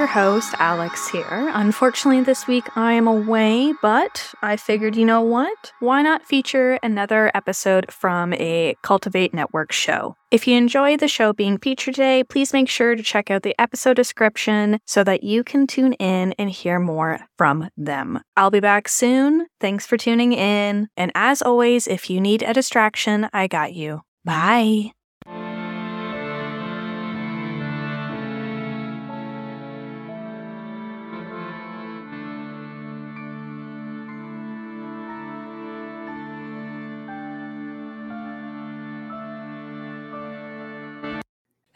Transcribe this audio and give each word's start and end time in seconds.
Your 0.00 0.06
host, 0.06 0.54
Alex 0.58 1.10
here. 1.10 1.50
Unfortunately, 1.52 2.22
this 2.22 2.46
week 2.46 2.74
I 2.74 2.94
am 2.94 3.06
away, 3.06 3.74
but 3.82 4.32
I 4.40 4.56
figured, 4.56 4.96
you 4.96 5.04
know 5.04 5.20
what? 5.20 5.74
Why 5.80 6.00
not 6.00 6.24
feature 6.24 6.78
another 6.82 7.30
episode 7.34 7.92
from 7.92 8.32
a 8.32 8.76
Cultiv8 8.82 9.34
Network 9.34 9.72
show? 9.72 10.16
If 10.30 10.48
you 10.48 10.56
enjoy 10.56 10.96
the 10.96 11.06
show 11.06 11.34
being 11.34 11.58
featured 11.58 11.96
today, 11.96 12.24
please 12.24 12.54
make 12.54 12.70
sure 12.70 12.96
to 12.96 13.02
check 13.02 13.30
out 13.30 13.42
the 13.42 13.54
episode 13.60 13.96
description 13.96 14.78
so 14.86 15.04
that 15.04 15.22
you 15.22 15.44
can 15.44 15.66
tune 15.66 15.92
in 15.92 16.32
and 16.38 16.48
hear 16.48 16.78
more 16.78 17.20
from 17.36 17.68
them. 17.76 18.22
I'll 18.38 18.50
be 18.50 18.60
back 18.60 18.88
soon. 18.88 19.48
Thanks 19.60 19.84
for 19.84 19.98
tuning 19.98 20.32
in. 20.32 20.88
And 20.96 21.12
as 21.14 21.42
always, 21.42 21.86
if 21.86 22.08
you 22.08 22.22
need 22.22 22.42
a 22.42 22.54
distraction, 22.54 23.28
I 23.34 23.48
got 23.48 23.74
you. 23.74 24.00
Bye. 24.24 24.92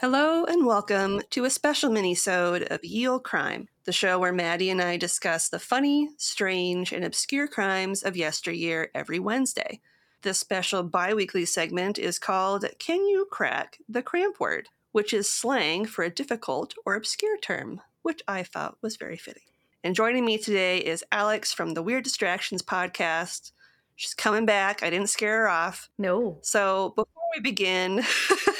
Hello 0.05 0.45
and 0.45 0.67
welcome 0.67 1.23
to 1.31 1.47
a 1.47 1.51
special 1.51 1.91
mini-sode 1.91 2.65
of 2.65 2.85
Ye 2.85 3.09
Olde 3.09 3.25
Crime, 3.25 3.69
the 3.85 3.91
show 3.91 4.19
where 4.19 4.35
Maddie 4.35 4.69
and 4.69 4.83
I 4.83 4.99
discuss 4.99 5.49
the 5.49 5.59
funny, 5.59 6.11
strange, 6.19 6.93
and 6.93 7.03
obscure 7.03 7.49
crimes 7.49 8.03
of 8.03 8.15
yesteryear 8.15 8.91
every 8.95 9.19
Wednesday. 9.19 9.81
This 10.21 10.39
special 10.39 10.83
bi-weekly 10.83 11.47
segment 11.47 11.99
is 11.99 12.19
called 12.19 12.67
Can 12.79 13.07
You 13.07 13.27
Crack 13.31 13.79
the 13.89 14.03
Cramp 14.03 14.39
Word, 14.39 14.69
which 14.93 15.15
is 15.15 15.27
slang 15.27 15.87
for 15.87 16.05
a 16.05 16.11
difficult 16.11 16.75
or 16.85 16.97
obscure 16.97 17.39
term, 17.39 17.81
which 18.03 18.21
I 18.29 18.43
thought 18.43 18.77
was 18.83 18.99
very 18.99 19.17
fitting. 19.17 19.45
And 19.83 19.95
joining 19.95 20.27
me 20.27 20.37
today 20.37 20.81
is 20.81 21.03
Alex 21.13 21.51
from 21.55 21.73
the 21.73 21.83
Weird 21.83 22.05
Distractions 22.05 22.61
podcast. 22.61 23.53
She's 23.97 24.13
coming 24.13 24.45
back. 24.45 24.83
I 24.83 24.91
didn't 24.91 25.09
scare 25.09 25.39
her 25.39 25.49
off. 25.49 25.89
No. 25.97 26.41
So 26.43 26.91
before 26.91 27.23
we 27.35 27.41
begin, 27.41 28.03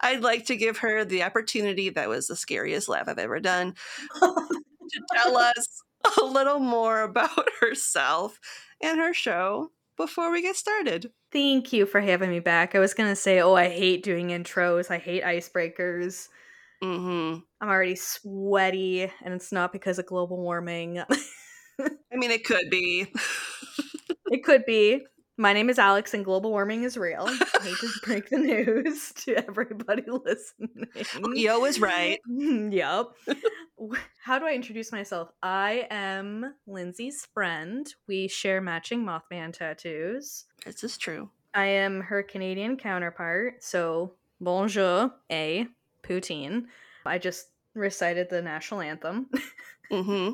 I'd 0.00 0.22
like 0.22 0.46
to 0.46 0.56
give 0.56 0.78
her 0.78 1.04
the 1.04 1.22
opportunity 1.22 1.90
that 1.90 2.08
was 2.08 2.26
the 2.26 2.36
scariest 2.36 2.88
laugh 2.88 3.08
I've 3.08 3.18
ever 3.18 3.40
done 3.40 3.74
to 4.20 5.00
tell 5.14 5.36
us 5.36 5.82
a 6.20 6.24
little 6.24 6.58
more 6.60 7.02
about 7.02 7.48
herself 7.60 8.38
and 8.82 8.98
her 8.98 9.14
show 9.14 9.70
before 9.96 10.30
we 10.30 10.42
get 10.42 10.56
started. 10.56 11.12
Thank 11.32 11.72
you 11.72 11.86
for 11.86 12.00
having 12.00 12.30
me 12.30 12.40
back. 12.40 12.74
I 12.74 12.78
was 12.78 12.94
going 12.94 13.10
to 13.10 13.16
say, 13.16 13.40
oh, 13.40 13.54
I 13.54 13.68
hate 13.68 14.02
doing 14.02 14.28
intros. 14.28 14.90
I 14.90 14.98
hate 14.98 15.22
icebreakers. 15.22 16.28
hmm 16.82 17.36
I'm 17.60 17.68
already 17.68 17.96
sweaty, 17.96 19.02
and 19.22 19.34
it's 19.34 19.52
not 19.52 19.70
because 19.72 19.98
of 19.98 20.06
global 20.06 20.38
warming. 20.38 20.98
I 21.80 22.16
mean, 22.16 22.30
it 22.30 22.44
could 22.44 22.70
be. 22.70 23.06
it 24.30 24.42
could 24.44 24.64
be. 24.64 25.04
My 25.40 25.54
name 25.54 25.70
is 25.70 25.78
Alex, 25.78 26.12
and 26.12 26.22
global 26.22 26.50
warming 26.50 26.82
is 26.82 26.98
real. 26.98 27.24
I 27.26 27.60
hate 27.62 27.76
to 27.78 27.88
break 28.04 28.28
the 28.28 28.36
news 28.36 29.10
to 29.24 29.36
everybody 29.36 30.02
listening. 30.06 30.86
Yo 31.34 31.64
is 31.64 31.80
right. 31.80 32.20
yep. 32.28 33.06
How 34.22 34.38
do 34.38 34.44
I 34.44 34.52
introduce 34.52 34.92
myself? 34.92 35.30
I 35.42 35.86
am 35.90 36.56
Lindsay's 36.66 37.26
friend. 37.32 37.90
We 38.06 38.28
share 38.28 38.60
matching 38.60 39.02
Mothman 39.02 39.54
tattoos. 39.54 40.44
This 40.66 40.84
is 40.84 40.98
true. 40.98 41.30
I 41.54 41.64
am 41.64 42.02
her 42.02 42.22
Canadian 42.22 42.76
counterpart. 42.76 43.64
So, 43.64 44.16
bonjour, 44.42 45.10
A, 45.32 45.66
poutine. 46.02 46.64
I 47.06 47.16
just 47.16 47.46
recited 47.74 48.28
the 48.28 48.42
national 48.42 48.82
anthem. 48.82 49.30
hmm 49.90 50.32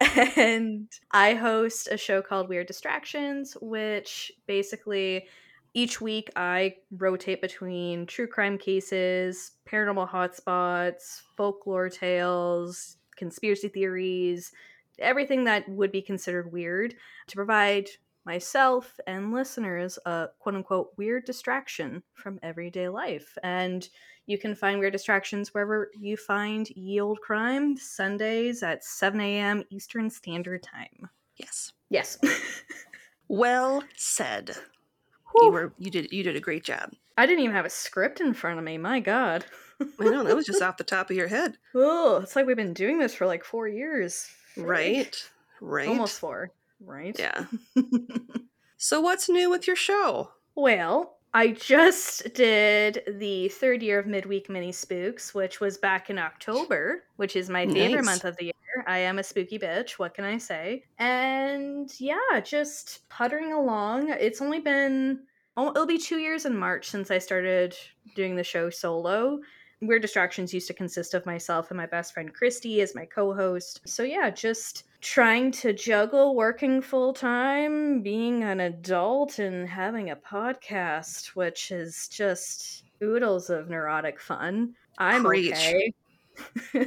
and 0.36 0.88
I 1.10 1.34
host 1.34 1.88
a 1.90 1.96
show 1.96 2.22
called 2.22 2.48
Weird 2.48 2.66
Distractions, 2.66 3.56
which 3.60 4.32
basically 4.46 5.28
each 5.74 6.00
week 6.00 6.30
I 6.36 6.76
rotate 6.90 7.40
between 7.40 8.06
true 8.06 8.26
crime 8.26 8.58
cases, 8.58 9.52
paranormal 9.70 10.08
hotspots, 10.08 11.22
folklore 11.36 11.90
tales, 11.90 12.96
conspiracy 13.16 13.68
theories, 13.68 14.52
everything 14.98 15.44
that 15.44 15.68
would 15.68 15.92
be 15.92 16.02
considered 16.02 16.52
weird 16.52 16.94
to 17.26 17.36
provide 17.36 17.88
myself 18.24 18.98
and 19.06 19.32
listeners 19.32 19.98
a 20.06 20.28
quote 20.38 20.54
unquote 20.54 20.90
weird 20.96 21.24
distraction 21.24 22.02
from 22.14 22.38
everyday 22.42 22.88
life. 22.88 23.36
And 23.42 23.88
you 24.26 24.38
can 24.38 24.54
find 24.54 24.78
Weird 24.78 24.92
Distractions 24.92 25.52
wherever 25.52 25.90
you 25.98 26.16
find 26.16 26.68
Ye 26.70 27.00
Olde 27.00 27.20
Crime, 27.20 27.76
Sundays 27.76 28.62
at 28.62 28.84
7 28.84 29.20
a.m. 29.20 29.64
Eastern 29.70 30.08
Standard 30.08 30.62
Time. 30.62 31.08
Yes. 31.36 31.72
Yes. 31.88 32.18
Well 33.30 33.84
said. 33.94 34.56
Whew. 35.30 35.46
You 35.46 35.52
were 35.52 35.72
you 35.78 35.88
did 35.88 36.10
you 36.10 36.24
did 36.24 36.34
a 36.34 36.40
great 36.40 36.64
job. 36.64 36.90
I 37.16 37.26
didn't 37.26 37.44
even 37.44 37.54
have 37.54 37.64
a 37.64 37.70
script 37.70 38.20
in 38.20 38.34
front 38.34 38.58
of 38.58 38.64
me. 38.64 38.76
My 38.76 38.98
God. 38.98 39.44
I 39.80 40.04
know 40.04 40.24
that 40.24 40.34
was 40.34 40.46
just 40.46 40.60
off 40.62 40.78
the 40.78 40.82
top 40.82 41.10
of 41.10 41.16
your 41.16 41.28
head, 41.28 41.56
oh, 41.76 42.18
it's 42.20 42.34
like 42.34 42.44
we've 42.44 42.56
been 42.56 42.74
doing 42.74 42.98
this 42.98 43.14
for 43.14 43.26
like 43.26 43.44
four 43.44 43.68
years. 43.68 44.28
Right? 44.56 45.16
Right. 45.60 45.86
Almost 45.86 46.18
four. 46.18 46.50
Right? 46.80 47.18
Yeah. 47.18 47.44
So 48.82 49.02
what's 49.02 49.28
new 49.28 49.50
with 49.50 49.66
your 49.66 49.76
show? 49.76 50.30
Well, 50.54 51.18
I 51.34 51.48
just 51.48 52.32
did 52.32 53.02
the 53.06 53.48
third 53.50 53.82
year 53.82 53.98
of 53.98 54.06
Midweek 54.06 54.48
Mini 54.48 54.72
Spooks, 54.72 55.34
which 55.34 55.60
was 55.60 55.76
back 55.76 56.08
in 56.08 56.18
October, 56.18 57.04
which 57.16 57.36
is 57.36 57.50
my 57.50 57.66
favorite 57.66 57.96
Nice. 57.96 58.04
month 58.06 58.24
of 58.24 58.38
the 58.38 58.46
year. 58.46 58.54
I 58.86 58.96
am 59.00 59.18
a 59.18 59.22
spooky 59.22 59.58
bitch. 59.58 59.92
What 59.98 60.14
can 60.14 60.24
I 60.24 60.38
say? 60.38 60.84
And 60.98 61.92
yeah, 62.00 62.40
just 62.42 63.06
puttering 63.10 63.52
along. 63.52 64.08
It's 64.08 64.40
only 64.40 64.60
been, 64.60 65.20
oh, 65.58 65.72
it'll 65.72 65.84
be 65.84 65.98
two 65.98 66.16
years 66.18 66.46
in 66.46 66.56
March 66.56 66.88
since 66.88 67.10
I 67.10 67.18
started 67.18 67.76
doing 68.16 68.34
the 68.34 68.42
show 68.42 68.70
solo. 68.70 69.40
Weird 69.82 70.00
Distractions 70.00 70.54
used 70.54 70.68
to 70.68 70.74
consist 70.74 71.12
of 71.12 71.26
myself 71.26 71.70
and 71.70 71.76
my 71.76 71.86
best 71.86 72.14
friend 72.14 72.32
Christy 72.32 72.80
as 72.80 72.94
my 72.94 73.04
co 73.04 73.34
host. 73.34 73.82
So 73.86 74.04
yeah, 74.04 74.30
just 74.30 74.84
trying 75.00 75.50
to 75.52 75.72
juggle 75.72 76.34
working 76.34 76.82
full 76.82 77.12
time, 77.12 78.02
being 78.02 78.42
an 78.44 78.60
adult, 78.60 79.38
and 79.38 79.68
having 79.68 80.10
a 80.10 80.16
podcast, 80.16 81.28
which 81.28 81.70
is 81.70 82.08
just 82.08 82.84
oodles 83.02 83.50
of 83.50 83.68
neurotic 83.70 84.20
fun. 84.20 84.74
I'm 84.98 85.24
Preach. 85.24 85.52
okay. 85.52 85.92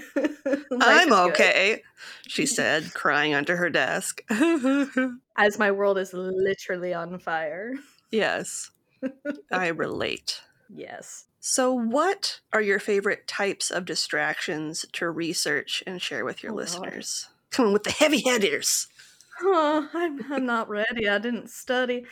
I'm 0.82 1.14
okay, 1.14 1.84
she 2.28 2.46
said, 2.48 2.94
crying 2.94 3.34
under 3.36 3.56
her 3.58 3.70
desk. 3.70 4.24
As 5.38 5.60
my 5.60 5.72
world 5.72 5.98
is 5.98 6.12
literally 6.14 6.94
on 6.94 7.20
fire. 7.20 7.74
yes, 8.12 8.72
I 9.52 9.68
relate. 9.68 10.42
Yes. 10.74 11.26
So, 11.40 11.74
what 11.74 12.40
are 12.54 12.62
your 12.62 12.80
favorite 12.80 13.28
types 13.28 13.70
of 13.70 13.86
distractions 13.86 14.86
to 14.94 15.10
research 15.10 15.84
and 15.86 16.02
share 16.02 16.24
with 16.26 16.42
your 16.42 16.54
Oh, 16.54 16.56
God. 16.56 16.64
Come 17.54 17.68
on 17.68 17.74
with 17.74 17.84
the 17.84 17.92
heavy 17.92 18.20
hitters. 18.22 18.88
Oh, 19.42 19.90
I'm, 19.94 20.32
I'm 20.32 20.46
not 20.46 20.70
ready. 20.70 21.08
I 21.10 21.18
didn't 21.20 21.50
study. 21.50 22.06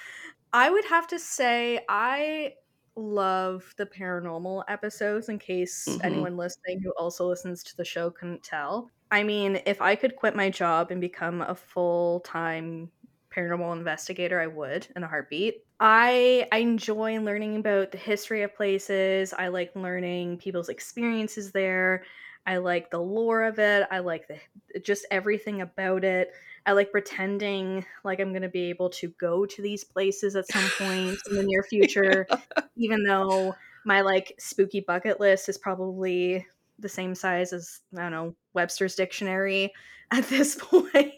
I 0.54 0.70
would 0.70 0.86
have 0.86 1.08
to 1.10 1.20
say 1.20 1.86
I 1.90 2.56
love 2.96 3.74
the 3.78 3.86
paranormal 3.88 4.66
episodes 4.70 5.30
in 5.30 5.40
case 5.40 5.98
Mhm. 5.98 6.02
anyone 6.04 6.38
listening 6.38 6.82
who 6.84 6.92
also 7.00 7.28
listens 7.28 7.64
to 7.66 7.78
the 7.78 7.86
show 7.86 8.12
couldn't 8.12 8.44
tell. 8.44 8.92
I 9.12 9.24
mean, 9.24 9.62
if 9.66 9.82
I 9.82 9.96
could 9.96 10.16
quit 10.18 10.36
my 10.36 10.50
job 10.50 10.92
and 10.92 11.02
become 11.02 11.42
a 11.42 11.56
full 11.56 12.22
time 12.22 12.92
paranormal 13.34 13.76
investigator, 13.78 14.40
I 14.42 14.48
would 14.48 14.88
in 14.96 15.04
a 15.04 15.08
heartbeat. 15.08 15.66
I 15.80 16.48
I 16.52 16.58
enjoy 16.60 17.20
learning 17.20 17.56
about 17.58 17.92
the 17.92 17.98
history 17.98 18.44
of 18.44 18.54
places. 18.56 19.34
I 19.34 19.48
like 19.48 19.76
learning 19.76 20.38
people's 20.38 20.70
experiences 20.70 21.52
there. 21.52 22.06
I 22.46 22.58
like 22.58 22.90
the 22.90 23.00
lore 23.00 23.44
of 23.44 23.60
it. 23.60 23.88
I 23.92 24.00
like 24.00 24.28
the 24.28 24.80
just 24.80 25.06
everything 25.12 25.62
about 25.62 26.04
it. 26.04 26.32
I 26.66 26.74
like 26.74 26.92
pretending 26.92 27.86
like 28.04 28.20
I'm 28.20 28.32
going 28.32 28.42
to 28.42 28.50
be 28.50 28.70
able 28.70 28.90
to 28.92 29.10
go 29.20 29.46
to 29.46 29.62
these 29.62 29.84
places 29.84 30.36
at 30.36 30.48
some 30.48 30.70
point 30.78 31.18
in 31.30 31.36
the 31.36 31.44
near 31.44 31.64
future, 31.70 32.28
even 32.76 33.04
though 33.04 33.56
my 33.86 34.02
like 34.02 34.34
spooky 34.40 34.80
bucket 34.80 35.20
list 35.20 35.50
is 35.50 35.58
probably 35.58 36.46
the 36.80 36.90
same 36.90 37.14
size 37.16 37.54
as 37.54 37.82
I 37.96 38.02
don't 38.02 38.12
know 38.12 38.36
Webster's 38.54 38.96
dictionary 38.96 39.72
at 40.12 40.26
this 40.26 40.56
point. 40.56 41.14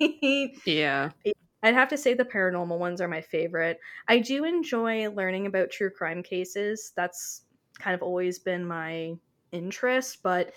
Yeah. 0.65 1.11
I'd 1.63 1.75
have 1.75 1.87
to 1.89 1.97
say 1.97 2.13
the 2.13 2.25
paranormal 2.25 2.77
ones 2.77 2.99
are 2.99 3.07
my 3.07 3.21
favorite. 3.21 3.79
I 4.09 4.19
do 4.19 4.43
enjoy 4.43 5.09
learning 5.09 5.45
about 5.45 5.71
true 5.71 5.89
crime 5.89 6.21
cases. 6.21 6.91
That's 6.95 7.43
kind 7.79 7.95
of 7.95 8.01
always 8.01 8.37
been 8.37 8.65
my 8.65 9.13
interest, 9.53 10.19
but 10.23 10.53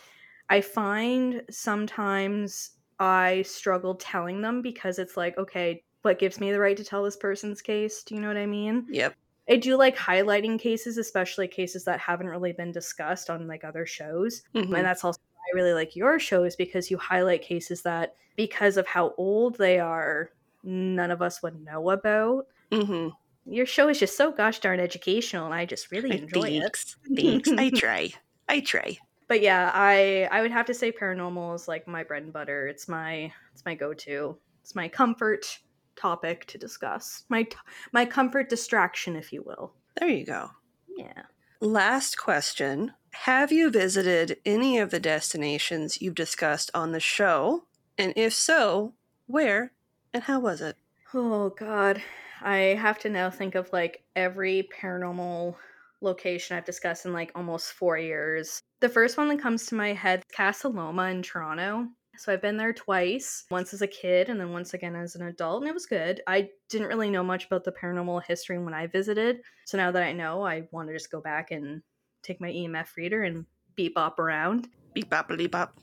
I 0.49 0.61
find 0.61 1.43
sometimes 1.51 2.71
I 2.99 3.43
struggle 3.43 3.95
telling 3.97 4.41
them 4.41 4.63
because 4.63 4.99
it's 4.99 5.17
like, 5.17 5.37
okay, 5.39 5.83
what 6.03 6.19
gives 6.19 6.41
me 6.41 6.53
the 6.53 6.61
right 6.61 6.77
to 6.77 6.85
tell 6.85 7.03
this 7.03 7.17
person's 7.17 7.61
case? 7.63 8.03
Do 8.03 8.15
you 8.15 8.21
know 8.21 8.29
what 8.29 8.37
I 8.37 8.47
mean? 8.47 8.87
Yep. 8.91 9.17
I 9.49 9.57
do 9.57 9.77
like 9.77 9.97
highlighting 9.97 10.59
cases, 10.59 10.99
especially 10.99 11.49
cases 11.49 11.85
that 11.85 12.01
haven't 12.01 12.29
really 12.29 12.53
been 12.53 12.73
discussed 12.73 13.31
on 13.31 13.47
like 13.47 13.65
other 13.65 13.87
shows. 13.87 14.43
Mhm. 14.55 14.65
And 14.77 14.85
that's 14.87 15.05
also 15.05 15.21
why 15.35 15.43
I 15.53 15.57
really 15.57 15.73
like 15.75 15.95
your 15.97 16.19
shows 16.19 16.57
because 16.57 16.91
you 16.91 16.99
highlight 16.99 17.43
cases 17.43 17.83
that, 17.83 18.15
because 18.37 18.77
of 18.77 18.87
how 18.87 19.15
old 19.17 19.57
they 19.59 19.79
are, 19.81 20.31
none 20.63 21.11
of 21.11 21.23
us 21.23 21.43
would 21.43 21.61
know 21.65 21.91
about. 21.91 22.47
Mhm. 22.73 23.17
Your 23.45 23.67
show 23.67 23.89
is 23.89 23.99
just 24.01 24.17
so 24.17 24.33
gosh 24.33 24.59
darn 24.61 24.81
educational, 24.81 25.47
and 25.47 25.55
I 25.55 25.65
just 25.67 25.91
really 25.93 26.17
enjoy 26.17 26.49
it. 26.51 26.63
Thanks. 26.63 26.97
Thanks. 27.15 27.53
I 27.57 27.71
try. 27.75 28.11
I 28.49 28.61
try. 28.61 28.99
But 29.29 29.41
yeah, 29.41 29.71
I 29.75 30.29
I 30.31 30.43
would 30.43 30.53
have 30.53 30.67
to 30.67 30.75
say 30.75 30.93
paranormal 30.93 31.55
is 31.55 31.69
like 31.69 31.89
my 31.89 32.05
bread 32.05 32.23
and 32.23 32.33
butter. 32.33 32.67
It's 32.69 32.89
my 32.89 33.33
it's 33.53 33.65
my 33.65 33.75
go 33.75 33.93
to. 33.95 34.39
It's 34.63 34.75
my 34.75 34.89
comfort 34.89 35.59
topic 35.97 36.47
to 36.47 36.59
discuss. 36.59 37.25
My 37.29 37.45
t- 37.45 37.57
my 37.93 38.05
comfort 38.05 38.49
distraction, 38.49 39.17
if 39.17 39.33
you 39.33 39.43
will. 39.43 39.75
There 39.99 40.09
you 40.09 40.25
go. 40.25 40.51
Yeah. 40.97 41.23
Last 41.61 42.19
question. 42.19 42.93
Have 43.13 43.51
you 43.51 43.71
visited 43.71 44.39
any 44.45 44.79
of 44.79 44.91
the 44.91 45.01
destinations 45.01 46.03
you've 46.03 46.15
discussed 46.15 46.71
on 46.75 46.93
the 46.93 47.01
show? 47.01 47.65
And 47.97 48.13
if 48.15 48.35
so, 48.35 48.95
where 49.27 49.73
and 50.13 50.25
how 50.25 50.39
was 50.39 50.61
it? 50.61 50.77
Oh 51.15 51.51
god. 51.51 52.03
I 52.43 52.57
have 52.57 52.99
to 53.01 53.09
now 53.09 53.31
think 53.31 53.55
of 53.55 53.73
like 53.73 54.05
every 54.15 54.69
paranormal 54.81 55.57
location 56.01 56.57
I've 56.57 56.65
discussed 56.65 57.07
in 57.07 57.13
like 57.13 57.33
almost 57.35 57.73
4 57.73 57.99
years. 57.99 58.61
The 58.81 58.89
first 58.89 59.17
one 59.17 59.29
that 59.29 59.41
comes 59.41 59.67
to 59.67 59.75
my 59.75 59.93
head, 59.93 60.23
Casa 60.35 60.69
Loma 60.69 61.05
in 61.05 61.23
Toronto. 61.23 61.87
So 62.19 62.33
I've 62.33 62.43
been 62.43 62.57
there 62.57 62.73
twice, 62.73 63.45
once 63.51 63.75
as 63.75 63.83
a 63.83 63.87
kid 63.87 64.29
and 64.29 64.41
then 64.41 64.51
once 64.51 64.73
again 64.75 64.97
as 64.97 65.17
an 65.17 65.27
adult, 65.27 65.63
and 65.63 65.69
it 65.69 65.75
was 65.75 65.87
good. 65.87 66.23
I 66.27 66.49
didn't 66.71 66.89
really 66.89 67.11
know 67.11 67.23
much 67.23 67.47
about 67.47 67.65
the 67.65 67.73
paranormal 67.73 68.25
history 68.25 68.59
when 68.59 68.73
I 68.75 68.87
visited. 68.87 69.41
So 69.67 69.77
now 69.77 69.91
that 69.91 70.03
I 70.03 70.13
know, 70.13 70.43
I 70.43 70.63
want 70.71 70.89
to 70.89 70.95
just 70.95 71.11
go 71.11 71.21
back 71.21 71.51
and 71.51 71.83
take 72.23 72.41
my 72.41 72.49
EMF 72.49 72.97
reader 72.97 73.23
and 73.23 73.45
beep 73.75 73.95
bop 73.95 74.19
around. 74.19 74.69
Beep 74.95 75.11
bop 75.11 75.29
beep 75.29 75.51
bop. 75.51 75.79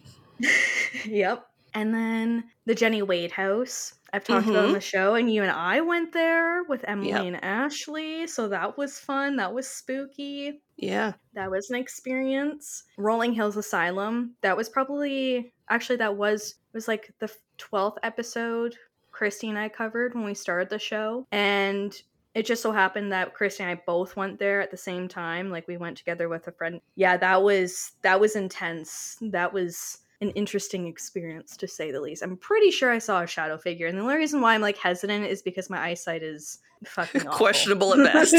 yep. 1.05 1.45
And 1.75 1.93
then 1.93 2.45
the 2.65 2.75
Jenny 2.75 3.01
Wade 3.01 3.31
house. 3.31 3.93
I've 4.13 4.23
talked 4.23 4.45
about 4.45 4.59
on 4.59 4.63
mm-hmm. 4.65 4.73
the 4.73 4.81
show, 4.81 5.15
and 5.15 5.33
you 5.33 5.41
and 5.41 5.51
I 5.51 5.81
went 5.81 6.13
there 6.13 6.63
with 6.65 6.85
Emily 6.87 7.09
Yep. 7.09 7.23
and 7.23 7.43
Ashley. 7.43 8.27
So 8.27 8.47
that 8.47 8.77
was 8.77 8.99
fun. 8.99 9.35
That 9.37 9.53
was 9.53 9.67
spooky. 9.67 10.61
Yeah. 10.77 11.13
That 11.33 11.49
was 11.49 11.71
an 11.71 11.77
experience. 11.77 12.83
Rolling 12.97 13.33
Hills 13.33 13.57
Asylum. 13.57 14.35
That 14.41 14.55
was 14.55 14.69
probably 14.69 15.51
actually 15.69 15.95
that 15.97 16.15
was 16.15 16.55
was 16.73 16.87
like 16.87 17.11
the 17.19 17.31
twelfth 17.57 17.97
episode 18.03 18.75
Christy 19.11 19.49
and 19.49 19.57
I 19.57 19.69
covered 19.69 20.13
when 20.13 20.25
we 20.25 20.35
started 20.35 20.69
the 20.69 20.79
show, 20.79 21.25
and 21.31 21.95
it 22.35 22.45
just 22.45 22.61
so 22.61 22.71
happened 22.71 23.11
that 23.11 23.33
Christy 23.33 23.63
and 23.63 23.71
I 23.71 23.81
both 23.85 24.15
went 24.15 24.39
there 24.39 24.61
at 24.61 24.71
the 24.71 24.77
same 24.77 25.07
time. 25.07 25.49
Like 25.49 25.67
we 25.67 25.77
went 25.77 25.97
together 25.97 26.29
with 26.29 26.47
a 26.47 26.51
friend. 26.51 26.81
Yeah, 26.95 27.17
that 27.17 27.41
was 27.41 27.93
that 28.01 28.19
was 28.19 28.35
intense. 28.35 29.17
That 29.21 29.53
was 29.53 29.99
an 30.23 30.31
interesting 30.31 30.87
experience 30.87 31.55
to 31.57 31.67
say 31.67 31.91
the 31.91 31.99
least. 32.01 32.23
I'm 32.23 32.37
pretty 32.37 32.71
sure 32.71 32.91
I 32.91 32.97
saw 32.99 33.21
a 33.21 33.27
shadow 33.27 33.57
figure, 33.57 33.87
and 33.87 33.97
the 33.97 34.01
only 34.01 34.15
reason 34.15 34.41
why 34.41 34.55
I'm 34.55 34.61
like 34.61 34.77
hesitant 34.77 35.25
is 35.25 35.41
because 35.41 35.69
my 35.69 35.79
eyesight 35.79 36.23
is 36.23 36.59
fucking 36.85 37.21
awful. 37.27 37.37
Questionable 37.37 37.93
at 37.93 38.13
best. 38.13 38.33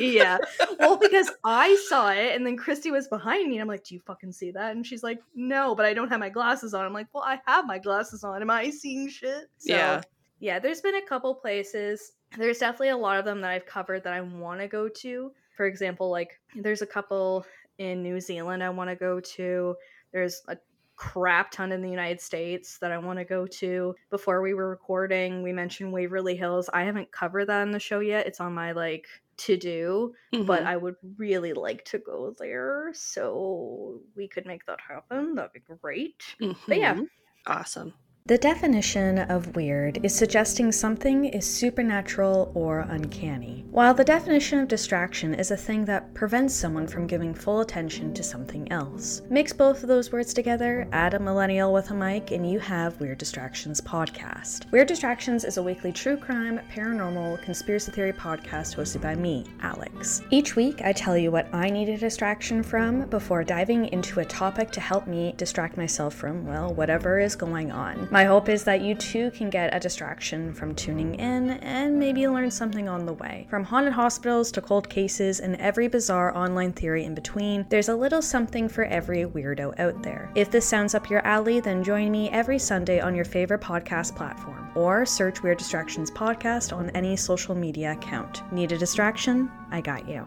yeah. 0.00 0.38
Well, 0.78 0.96
because 0.96 1.30
I 1.44 1.76
saw 1.88 2.10
it, 2.10 2.34
and 2.34 2.46
then 2.46 2.56
Christy 2.56 2.90
was 2.90 3.08
behind 3.08 3.48
me, 3.48 3.56
and 3.56 3.62
I'm 3.62 3.68
like, 3.68 3.84
"Do 3.84 3.94
you 3.94 4.00
fucking 4.00 4.32
see 4.32 4.50
that?" 4.52 4.74
And 4.74 4.86
she's 4.86 5.02
like, 5.02 5.20
"No, 5.34 5.74
but 5.74 5.84
I 5.86 5.92
don't 5.94 6.08
have 6.08 6.20
my 6.20 6.28
glasses 6.30 6.72
on." 6.74 6.84
I'm 6.84 6.92
like, 6.92 7.08
"Well, 7.12 7.24
I 7.24 7.40
have 7.46 7.66
my 7.66 7.78
glasses 7.78 8.24
on. 8.24 8.40
Am 8.40 8.50
I 8.50 8.70
seeing 8.70 9.08
shit?" 9.08 9.48
So, 9.58 9.74
Yeah. 9.74 10.00
Yeah. 10.40 10.58
There's 10.58 10.80
been 10.80 10.96
a 10.96 11.02
couple 11.06 11.34
places. 11.34 12.12
There's 12.36 12.58
definitely 12.58 12.90
a 12.90 12.96
lot 12.96 13.18
of 13.18 13.24
them 13.24 13.40
that 13.40 13.50
I've 13.50 13.66
covered 13.66 14.04
that 14.04 14.12
I 14.12 14.20
want 14.20 14.60
to 14.60 14.68
go 14.68 14.88
to. 14.88 15.32
For 15.56 15.66
example, 15.66 16.10
like 16.10 16.38
there's 16.54 16.82
a 16.82 16.86
couple 16.86 17.46
in 17.78 18.02
New 18.02 18.20
Zealand 18.20 18.62
I 18.62 18.68
want 18.70 18.90
to 18.90 18.96
go 18.96 19.20
to. 19.20 19.74
There's 20.12 20.42
a 20.48 20.56
crap 20.96 21.50
ton 21.50 21.72
in 21.72 21.82
the 21.82 21.90
United 21.90 22.20
States 22.20 22.78
that 22.78 22.92
I 22.92 22.98
want 22.98 23.18
to 23.18 23.24
go 23.24 23.46
to. 23.46 23.94
Before 24.10 24.42
we 24.42 24.54
were 24.54 24.68
recording, 24.68 25.42
we 25.42 25.52
mentioned 25.52 25.92
Waverly 25.92 26.36
Hills. 26.36 26.68
I 26.72 26.84
haven't 26.84 27.12
covered 27.12 27.46
that 27.46 27.62
in 27.62 27.72
the 27.72 27.80
show 27.80 28.00
yet. 28.00 28.26
It's 28.26 28.40
on 28.40 28.54
my 28.54 28.72
like 28.72 29.06
to 29.38 29.56
do, 29.56 30.14
but 30.46 30.62
Mhm. 30.62 30.66
I 30.66 30.76
would 30.76 30.96
really 31.16 31.52
like 31.52 31.84
to 31.86 31.98
go 31.98 32.34
there. 32.38 32.90
So 32.94 34.02
we 34.14 34.28
could 34.28 34.46
make 34.46 34.64
that 34.66 34.80
happen. 34.80 35.34
That'd 35.34 35.52
be 35.52 35.60
great. 35.60 36.36
But 36.68 36.78
yeah. 36.78 36.98
Mhm. 36.98 37.08
Awesome. 37.46 37.94
The 38.26 38.38
definition 38.38 39.20
of 39.20 39.54
weird 39.54 40.00
is 40.04 40.12
suggesting 40.12 40.72
something 40.72 41.26
is 41.26 41.46
supernatural 41.46 42.50
or 42.56 42.80
uncanny, 42.80 43.64
while 43.70 43.94
the 43.94 44.02
definition 44.02 44.58
of 44.58 44.66
distraction 44.66 45.32
is 45.32 45.52
a 45.52 45.56
thing 45.56 45.84
that 45.84 46.12
prevents 46.12 46.52
someone 46.52 46.88
from 46.88 47.06
giving 47.06 47.32
full 47.32 47.60
attention 47.60 48.12
to 48.14 48.24
something 48.24 48.72
else. 48.72 49.22
Mix 49.30 49.52
both 49.52 49.84
of 49.84 49.88
those 49.88 50.10
words 50.10 50.34
together, 50.34 50.88
add 50.90 51.14
a 51.14 51.20
millennial 51.20 51.72
with 51.72 51.92
a 51.92 51.94
mic, 51.94 52.32
and 52.32 52.50
you 52.50 52.58
have 52.58 52.98
Weird 52.98 53.18
Distractions 53.18 53.80
Podcast. 53.80 54.68
Weird 54.72 54.88
Distractions 54.88 55.44
is 55.44 55.58
a 55.58 55.62
weekly 55.62 55.92
true 55.92 56.16
crime, 56.16 56.58
paranormal, 56.74 57.40
conspiracy 57.42 57.92
theory 57.92 58.12
podcast 58.12 58.74
hosted 58.74 59.02
by 59.02 59.14
me, 59.14 59.44
Alex. 59.60 60.22
Each 60.30 60.56
week, 60.56 60.82
I 60.82 60.92
tell 60.92 61.16
you 61.16 61.30
what 61.30 61.46
I 61.54 61.70
need 61.70 61.90
a 61.90 61.96
distraction 61.96 62.64
from 62.64 63.02
before 63.08 63.44
diving 63.44 63.86
into 63.90 64.18
a 64.18 64.24
topic 64.24 64.72
to 64.72 64.80
help 64.80 65.06
me 65.06 65.32
distract 65.36 65.76
myself 65.76 66.12
from, 66.12 66.44
well, 66.44 66.74
whatever 66.74 67.20
is 67.20 67.36
going 67.36 67.70
on. 67.70 68.08
My 68.16 68.24
hope 68.24 68.48
is 68.48 68.64
that 68.64 68.80
you 68.80 68.94
too 68.94 69.30
can 69.32 69.50
get 69.50 69.76
a 69.76 69.78
distraction 69.78 70.54
from 70.54 70.74
tuning 70.74 71.16
in 71.16 71.50
and 71.50 71.98
maybe 71.98 72.26
learn 72.26 72.50
something 72.50 72.88
on 72.88 73.04
the 73.04 73.12
way. 73.12 73.46
From 73.50 73.62
haunted 73.62 73.92
hospitals 73.92 74.50
to 74.52 74.62
cold 74.62 74.88
cases 74.88 75.40
and 75.40 75.54
every 75.56 75.86
bizarre 75.86 76.34
online 76.34 76.72
theory 76.72 77.04
in 77.04 77.14
between, 77.14 77.66
there's 77.68 77.90
a 77.90 77.94
little 77.94 78.22
something 78.22 78.70
for 78.70 78.84
every 78.84 79.26
weirdo 79.26 79.78
out 79.78 80.02
there. 80.02 80.32
If 80.34 80.50
this 80.50 80.66
sounds 80.66 80.94
up 80.94 81.10
your 81.10 81.26
alley, 81.26 81.60
then 81.60 81.84
join 81.84 82.10
me 82.10 82.30
every 82.30 82.58
Sunday 82.58 83.00
on 83.00 83.14
your 83.14 83.26
favorite 83.26 83.60
podcast 83.60 84.16
platform 84.16 84.70
or 84.74 85.04
search 85.04 85.42
Weird 85.42 85.58
Distractions 85.58 86.10
Podcast 86.10 86.74
on 86.74 86.88
any 86.96 87.16
social 87.16 87.54
media 87.54 87.92
account. 87.92 88.50
Need 88.50 88.72
a 88.72 88.78
distraction? 88.78 89.50
I 89.70 89.82
got 89.82 90.08
you. 90.08 90.26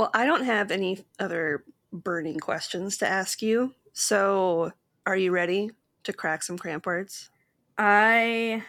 Well, 0.00 0.10
I 0.14 0.24
don't 0.24 0.44
have 0.44 0.70
any 0.70 1.04
other 1.18 1.62
burning 1.92 2.38
questions 2.38 2.96
to 2.96 3.06
ask 3.06 3.42
you. 3.42 3.74
So, 3.92 4.72
are 5.04 5.14
you 5.14 5.30
ready 5.30 5.72
to 6.04 6.14
crack 6.14 6.42
some 6.42 6.56
cramp 6.56 6.86
words? 6.86 7.28
I 7.76 8.64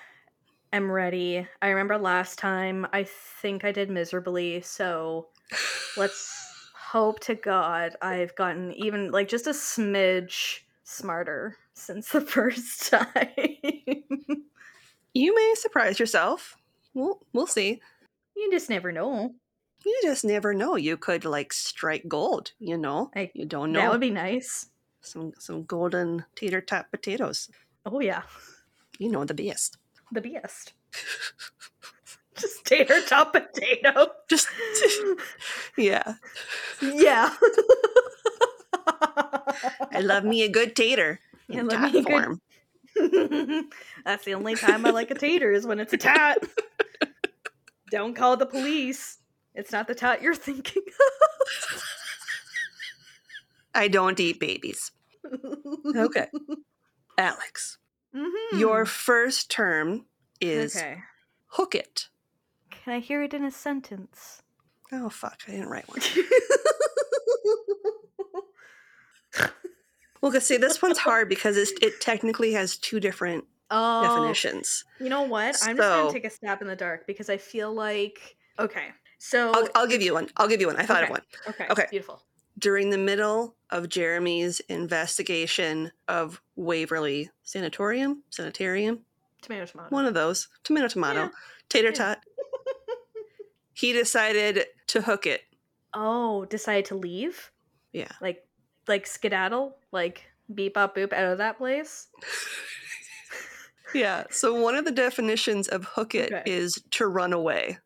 am 0.73 0.91
ready. 0.91 1.47
I 1.61 1.69
remember 1.69 1.97
last 1.97 2.37
time 2.37 2.85
I 2.91 3.05
think 3.05 3.63
I 3.63 3.71
did 3.71 3.89
miserably, 3.89 4.59
so 4.59 5.29
let's 5.95 6.69
hope 6.75 7.21
to 7.21 7.35
God 7.35 7.95
I've 8.01 8.35
gotten 8.35 8.73
even 8.73 9.11
like 9.11 9.29
just 9.29 9.47
a 9.47 9.51
smidge 9.51 10.59
smarter 10.83 11.55
since 11.73 12.09
the 12.09 12.19
first 12.35 12.91
time. 12.91 13.29
You 15.13 15.33
may 15.33 15.53
surprise 15.55 15.97
yourself. 15.97 16.57
We'll 16.93 17.21
we'll 17.31 17.47
see. 17.47 17.79
you 18.35 18.51
just 18.51 18.69
never 18.69 18.91
know. 18.91 19.33
You 19.85 19.99
just 20.03 20.23
never 20.23 20.53
know. 20.53 20.75
You 20.75 20.95
could 20.97 21.25
like 21.25 21.53
strike 21.53 22.07
gold. 22.07 22.51
You 22.59 22.77
know. 22.77 23.09
I- 23.15 23.31
you 23.33 23.45
don't 23.45 23.71
know. 23.71 23.79
That 23.81 23.91
would 23.91 24.01
be 24.01 24.11
nice. 24.11 24.67
some 25.01 25.33
some 25.39 25.63
golden 25.63 26.25
tater 26.35 26.61
tot 26.61 26.91
potatoes. 26.91 27.49
Oh 27.85 27.99
yeah, 27.99 28.21
You 28.99 29.09
know 29.11 29.25
the 29.25 29.33
best. 29.33 29.77
the 30.11 30.21
best. 30.21 30.73
just 32.37 32.63
tater 32.65 33.01
tot 33.01 33.33
potato. 33.33 34.07
Just 34.29 34.47
yeah. 35.77 36.13
yeah. 36.81 37.33
I 39.91 39.99
love 40.01 40.23
me 40.23 40.43
a 40.43 40.49
good 40.49 40.75
tater. 40.75 41.19
I 41.49 41.53
In 41.59 41.67
love 41.67 41.81
me 41.81 41.99
a 41.99 42.03
good- 42.03 42.05
form. 42.05 42.41
That's 44.05 44.25
the 44.25 44.33
only 44.35 44.55
time 44.55 44.85
I 44.85 44.91
like 44.91 45.11
a 45.11 45.15
tater 45.15 45.51
is 45.51 45.65
when 45.65 45.79
it's 45.79 45.93
a 45.93 45.97
tat. 45.97 46.37
Don't 47.89 48.15
call 48.15 48.37
the 48.37 48.45
police. 48.45 49.17
It's 49.55 49.71
not 49.71 49.87
the 49.87 49.95
tot 49.95 50.21
you're 50.21 50.35
thinking 50.49 50.83
of. 50.87 51.83
I 53.73 53.87
don't 53.87 54.19
eat 54.19 54.39
babies. 54.39 54.91
Okay. 55.95 56.27
Alex, 57.17 57.77
Mhm. 58.15 58.59
your 58.59 58.85
first 58.85 59.49
term 59.51 60.05
is 60.41 60.75
okay. 60.75 61.03
hook 61.47 61.75
it. 61.75 62.09
Can 62.69 62.93
I 62.93 62.99
hear 62.99 63.23
it 63.23 63.33
in 63.33 63.45
a 63.45 63.51
sentence? 63.51 64.41
Oh, 64.91 65.09
fuck. 65.09 65.39
I 65.47 65.51
didn't 65.51 65.69
write 65.69 65.87
one. 65.87 66.01
Well, 70.21 70.31
because 70.31 70.45
see, 70.45 70.57
this 70.57 70.81
one's 70.81 70.99
hard 70.99 71.29
because 71.29 71.57
it's, 71.57 71.71
it 71.81 71.99
technically 71.99 72.53
has 72.53 72.77
two 72.77 72.99
different 72.99 73.45
oh, 73.71 74.03
definitions. 74.03 74.85
You 74.99 75.09
know 75.09 75.23
what? 75.23 75.57
I'm 75.63 75.75
just 75.75 75.89
gonna 75.89 76.11
take 76.13 76.25
a 76.25 76.29
stab 76.29 76.61
in 76.61 76.67
the 76.67 76.75
dark 76.75 77.07
because 77.07 77.27
I 77.29 77.37
feel 77.37 77.73
like 77.73 78.37
okay. 78.59 78.89
So 79.23 79.51
I'll, 79.53 79.67
I'll 79.75 79.87
give 79.87 80.01
you 80.01 80.13
one. 80.15 80.29
I'll 80.37 80.47
give 80.47 80.61
you 80.61 80.65
one. 80.67 80.77
I 80.77 80.83
thought 80.85 81.03
of 81.03 81.09
one. 81.11 81.21
okay, 81.49 81.67
okay. 81.69 81.85
beautiful. 81.91 82.23
During 82.57 82.89
the 82.89 82.97
middle 82.97 83.55
of 83.69 83.87
Jeremy's 83.87 84.61
investigation 84.61 85.91
of 86.07 86.41
Waverly 86.55 87.29
Sanatorium, 87.43 88.23
Sanitarium, 88.31 89.01
Tomato, 89.43 89.65
tomato. 89.65 89.89
one 89.89 90.05
of 90.07 90.15
those, 90.15 90.47
tomato, 90.63 90.87
tomato, 90.87 91.19
Yeah. 91.25 91.29
tater 91.69 91.91
tot, 91.91 92.17
he 93.73 93.93
decided 93.93 94.65
to 94.87 95.01
hook 95.01 95.27
it. 95.27 95.41
oh, 95.93 96.45
decided 96.45 96.85
to 96.85 96.95
leave? 96.95 97.51
Yeah. 97.93 98.11
Like, 98.21 98.43
like 98.87 99.05
skedaddle? 99.05 99.77
Like 99.91 100.23
beep 100.53 100.77
up 100.77 100.95
boop 100.95 101.13
out 101.13 101.31
of 101.31 101.37
that 101.37 101.57
place? 101.59 102.07
Yeah. 103.93 104.23
So 104.29 104.53
one 104.53 104.75
of 104.75 104.85
the 104.85 104.91
definitions 104.91 105.67
of 105.67 105.83
hook 105.83 106.15
it 106.15 106.31
Okay. 106.31 106.43
is 106.49 106.81
to 106.91 107.07
run 107.07 107.33
away. 107.33 107.77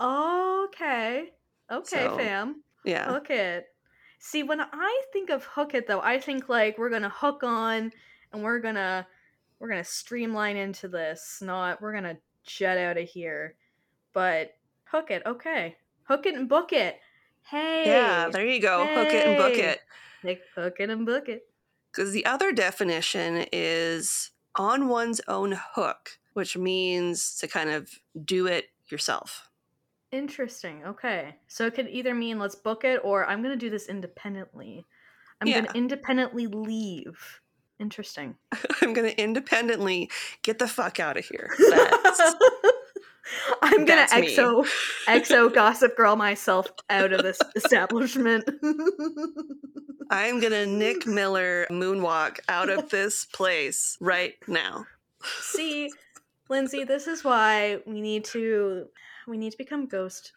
Okay. 0.00 1.32
Okay, 1.70 2.04
So- 2.06 2.16
fam. 2.16 2.62
Yeah. 2.84 3.06
Hook 3.12 3.30
it. 3.30 3.66
See, 4.20 4.42
when 4.42 4.60
I 4.60 5.02
think 5.12 5.30
of 5.30 5.44
hook 5.44 5.74
it 5.74 5.86
though, 5.86 6.00
I 6.00 6.18
think 6.18 6.48
like 6.48 6.78
we're 6.78 6.90
gonna 6.90 7.08
hook 7.10 7.42
on 7.42 7.92
and 8.32 8.42
we're 8.42 8.58
gonna 8.60 9.06
we're 9.58 9.68
gonna 9.68 9.84
streamline 9.84 10.56
into 10.56 10.88
this, 10.88 11.40
not 11.42 11.80
we're 11.80 11.92
gonna 11.92 12.16
jet 12.44 12.78
out 12.78 12.96
of 12.96 13.08
here. 13.08 13.54
But 14.12 14.54
hook 14.84 15.10
it, 15.10 15.22
okay. 15.26 15.76
Hook 16.04 16.26
it 16.26 16.34
and 16.34 16.48
book 16.48 16.72
it. 16.72 16.98
Hey. 17.42 17.84
Yeah, 17.86 18.28
there 18.30 18.46
you 18.46 18.60
go. 18.60 18.86
Hook 18.86 19.08
it 19.08 19.26
and 19.26 19.36
book 19.36 19.54
Hey. 19.54 19.60
it. 19.70 19.80
Like, 20.24 20.42
hook 20.54 20.76
it 20.80 20.90
and 20.90 21.06
book 21.06 21.28
it. 21.28 21.48
Because 21.92 22.12
the 22.12 22.26
other 22.26 22.50
definition 22.52 23.46
is 23.52 24.30
on 24.56 24.88
one's 24.88 25.20
own 25.28 25.52
hook, 25.74 26.18
which 26.32 26.56
means 26.56 27.36
to 27.38 27.46
kind 27.46 27.70
of 27.70 27.90
do 28.24 28.46
it 28.46 28.66
yourself. 28.88 29.48
Interesting. 30.10 30.84
Okay. 30.86 31.36
So 31.48 31.66
it 31.66 31.74
could 31.74 31.88
either 31.88 32.14
mean 32.14 32.38
let's 32.38 32.54
book 32.54 32.84
it 32.84 33.00
or 33.04 33.26
I'm 33.26 33.42
going 33.42 33.56
to 33.56 33.58
do 33.58 33.70
this 33.70 33.88
independently. 33.88 34.86
I'm 35.40 35.50
going 35.50 35.66
to 35.66 35.76
independently 35.76 36.46
leave. 36.46 37.40
Interesting. 37.78 38.34
I'm 38.82 38.92
going 38.92 39.10
to 39.10 39.22
independently 39.22 40.10
get 40.42 40.58
the 40.58 40.66
fuck 40.66 40.98
out 40.98 41.16
of 41.16 41.24
here. 41.24 41.50
That's, 41.70 42.20
I'm 43.62 43.84
going 43.84 44.06
to 44.06 44.14
exo 44.14 44.66
exo 45.06 45.52
gossip 45.52 45.96
girl 45.96 46.16
myself 46.16 46.66
out 46.90 47.12
of 47.12 47.22
this 47.22 47.38
establishment. 47.54 48.44
I'm 50.10 50.40
going 50.40 50.52
to 50.52 50.66
Nick 50.66 51.06
Miller 51.06 51.66
moonwalk 51.70 52.38
out 52.48 52.70
of 52.70 52.88
this 52.88 53.26
place 53.26 53.96
right 54.00 54.34
now. 54.46 54.86
See, 55.40 55.90
Lindsay, 56.48 56.84
this 56.84 57.06
is 57.06 57.22
why 57.22 57.78
we 57.86 58.00
need 58.00 58.24
to 58.26 58.86
we 59.28 59.38
need 59.38 59.52
to 59.52 59.58
become 59.58 59.86
ghost 59.86 60.32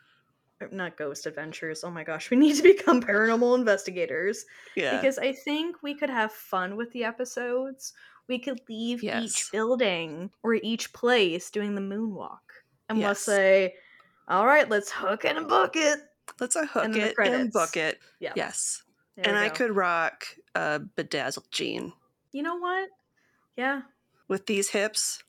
er, 0.61 0.69
not 0.71 0.97
ghost 0.97 1.25
adventures. 1.25 1.83
Oh 1.83 1.91
my 1.91 2.03
gosh, 2.03 2.29
we 2.29 2.37
need 2.37 2.55
to 2.57 2.63
become 2.75 3.01
paranormal 3.01 3.57
investigators. 3.57 4.45
Yeah. 4.75 4.97
because 4.97 5.17
I 5.17 5.33
think 5.33 5.81
we 5.83 5.95
could 5.95 6.09
have 6.09 6.31
fun 6.31 6.75
with 6.75 6.91
the 6.91 7.03
episodes. 7.03 7.93
We 8.27 8.39
could 8.39 8.61
leave 8.69 9.03
Yes. 9.03 9.23
each 9.23 9.51
building 9.51 10.29
or 10.43 10.53
each 10.55 10.93
place 10.93 11.49
doing 11.49 11.75
the 11.75 11.81
moonwalk, 11.81 12.39
and 12.87 12.97
we'll 12.99 13.15
say, 13.15 13.75
"All 14.27 14.45
right, 14.45 14.69
let's 14.69 14.91
hook 14.91 15.25
it 15.25 15.35
and 15.35 15.47
book 15.47 15.75
it." 15.75 15.99
Let's 16.39 16.55
hook 16.55 16.85
And 16.85 16.95
it 16.95 17.15
and 17.17 17.51
book 17.51 17.75
it. 17.75 17.99
Yeah, 18.19 18.31
Yes. 18.35 18.83
there 19.15 19.27
and 19.27 19.37
I 19.37 19.49
go. 19.49 19.55
could 19.55 19.75
rock 19.75 20.25
a 20.55 20.79
bedazzled 20.79 21.51
jean 21.51 21.91
You 22.31 22.43
know 22.43 22.55
what? 22.55 22.87
Yeah, 23.57 23.81
with 24.29 24.45
these 24.45 24.69
hips. 24.69 25.21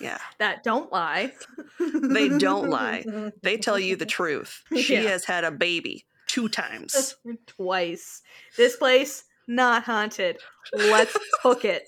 Yeah. 0.00 0.18
that 0.38 0.62
don't 0.64 0.90
lie. 0.92 1.32
They 1.78 2.28
don't 2.28 2.68
lie. 2.70 3.04
They 3.42 3.56
tell 3.56 3.78
you 3.78 3.96
the 3.96 4.06
truth. 4.06 4.62
She 4.76 4.94
Yeah. 4.94 5.02
has 5.02 5.24
had 5.24 5.44
a 5.44 5.50
baby 5.50 6.04
two 6.26 6.48
times. 6.48 7.16
Twice. 7.46 8.22
This 8.56 8.76
place 8.76 9.24
not 9.48 9.84
haunted. 9.84 10.38
Let's 10.72 11.16
hook 11.42 11.64
it. 11.64 11.84